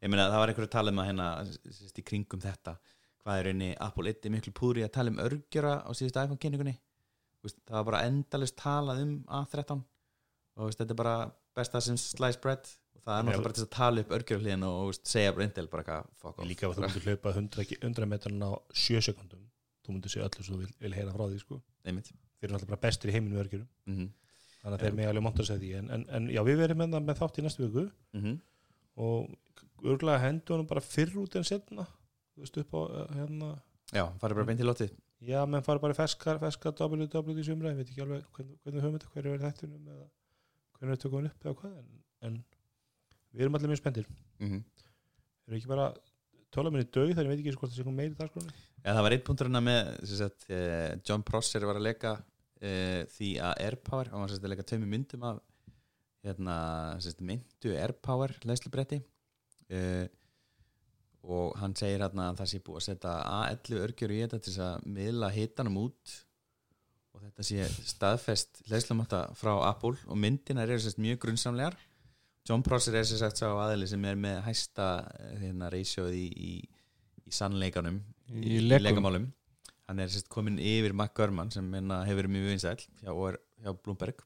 [0.03, 1.27] ég meina það var einhver að tala um að hérna
[1.71, 2.75] sérst, í kringum þetta
[3.23, 6.41] hvað er rauninni Apple 1 er miklu púri að tala um örgjara á síðustu iPhone
[6.43, 6.75] kynningunni
[7.47, 9.79] það var bara endalist talað um A13
[10.57, 11.15] og veist, þetta er bara
[11.55, 14.67] besta sem slice bread og það er náttúrulega bara til að tala upp örgjara hlíðin
[14.67, 16.43] og segja bara Intel bara off.
[16.47, 18.51] líka að þú myndir hlaupa 100, ki- 100 metrun á
[18.83, 19.47] 7 sekundum
[19.83, 21.61] þú myndir segja öllu sem þú vil, vil heyra frá því sko.
[21.83, 24.11] þeir eru alltaf bara bestir í heiminu örgjurum mm
[24.63, 25.69] þannig að þeir mig alveg montur segja því.
[25.75, 27.81] En, en, en já, við verðum með, það með þátt í næstu viku.
[28.13, 28.37] -hmm.
[28.95, 29.33] og
[29.83, 31.83] örgulega hendur hann bara fyrr út en setna
[32.33, 33.49] þú veist upp á uh, hérna.
[33.93, 37.45] Já, farið bara beint í lotið já, menn fara bara í ferskar, ferskar WW í
[37.47, 40.07] sumra, ég veit ekki alveg hvernig, hvernig höfum þetta, hverju verið þættunum eða
[40.77, 41.91] hvernig við tökum hann upp eða hvað en,
[42.27, 42.39] en
[43.33, 44.63] við erum allir mjög spendir mm -hmm.
[45.47, 45.87] erum ekki bara
[46.53, 49.03] tóla minni dög þegar ég veit ekki hvort það sé kom meiri dagskroni ja, það
[49.05, 52.13] var eitt punktur hérna með sagt, eh, John Prosser var að leika
[52.61, 55.39] eh, því að AirPower hann var sagt, að leika tveimur myndum af
[56.23, 56.57] hérna,
[57.03, 59.01] sagt, myndu AirPower leðslubretti
[59.73, 60.05] eh,
[61.23, 64.51] og hann segir hérna að það sé búið að setja A11 örgjur í þetta til
[64.51, 66.17] þess að miðla hitanum út
[67.13, 71.77] og þetta sé staðfest leðslumatta frá Apple og myndinar eru sérst mjög grunnsamlegar
[72.49, 74.87] John Prosser er sérst sá aðili sem er með hæsta
[75.19, 76.51] eh, hérna, ratioð í, í,
[77.23, 78.01] í sannleikanum
[78.33, 78.83] Í legum.
[78.87, 79.27] legamálum
[79.87, 83.11] hann er sérst komin yfir Mac Gurman sem hérna, hefur mjög vinsæl hjá,
[83.63, 84.21] hjá Bloomberg.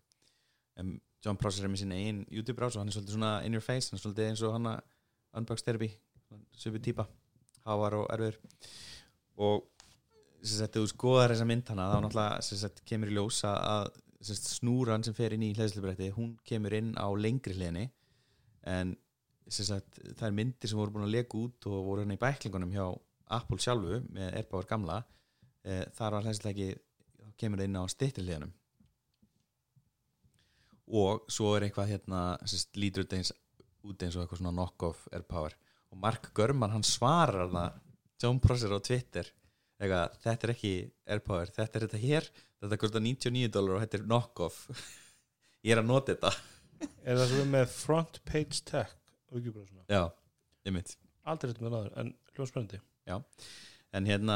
[0.77, 0.95] Um,
[1.25, 3.65] John Prosser er með sín eigin YouTube brás og hann er svolítið svona in your
[3.65, 4.83] face hann er svolítið eins og hann að
[5.41, 5.89] unbox therapy
[6.57, 7.07] svipu típa.
[7.67, 8.37] Hávar og erfiður.
[9.43, 9.65] Og
[10.45, 13.89] sem sagt, þú skoðar þessa mynd hana þá náttúrulega sem sagt, kemur í ljós að-
[14.21, 17.87] sem sagt, snúran sem fer inn í hlæðslubrætti hún kemur inn á lengri hliðinni
[18.67, 18.95] en
[19.47, 22.73] sagt, það er myndir sem voru búin að leka út og voru hérna í bæklingunum
[22.75, 22.85] hjá
[23.37, 25.01] Apple sjálfu með Airpower gamla
[25.63, 28.53] e, þar var hlæðslega ekki kemur það inn á styttri hliðinum
[30.87, 33.33] og svo er eitthvað hérna sagt, lítur út eins,
[33.83, 35.55] út eins og eitthvað svona knock-off Airpower.
[35.91, 37.81] Og Mark Gurman hann svarar það
[38.23, 39.27] John Prosser á Twitter
[39.77, 40.73] eitthvað, þetta er ekki
[41.13, 42.29] Airpower, þetta er þetta hér
[42.61, 44.85] þetta kostar 99 dólar og þetta er knock-off.
[45.65, 46.31] Ég er að nota þetta
[46.81, 48.93] er það svo með front page tech
[49.33, 50.03] örgjubræðsuna, já,
[50.67, 50.95] ég mitt
[51.27, 52.81] aldrei þetta með náður en hljóðspennandi
[53.97, 54.35] en hérna,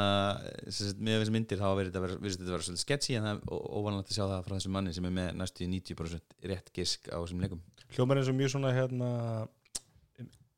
[0.98, 4.16] með þessi myndir þá verður þetta þetta vera svolítið sketchy en það er óvanlegt að
[4.16, 7.60] sjá það frá þessum manni sem er með næstu 90% rétt gisk á þessum leikum.
[7.92, 9.10] Hljómar eins og mjög svona hérna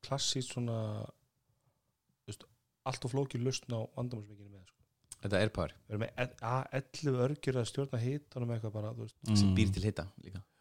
[0.07, 2.47] klassíst svona þú veist,
[2.89, 4.81] allt og flókið lustn á vandamálsmikinu með sko.
[5.25, 9.07] þetta er Airpower, við erum með e- A11 örgjur að stjórna hitanum eitthvað bara, þú
[9.09, 9.17] veist.
[9.35, 9.55] Sem Mm.
[9.59, 10.39] býr til hitta líka.
[10.39, 10.54] Já, Já,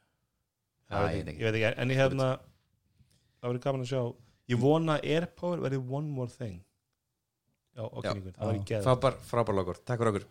[0.91, 2.27] ég, veit ekki, en ég hérna
[3.39, 4.03] það verður gaman að sjá.
[4.51, 6.61] Ég vona Airpower verði one more thing?
[7.73, 10.25] Á kynningun, það verður geð frábær, frábær lokur, takk fyrir okkur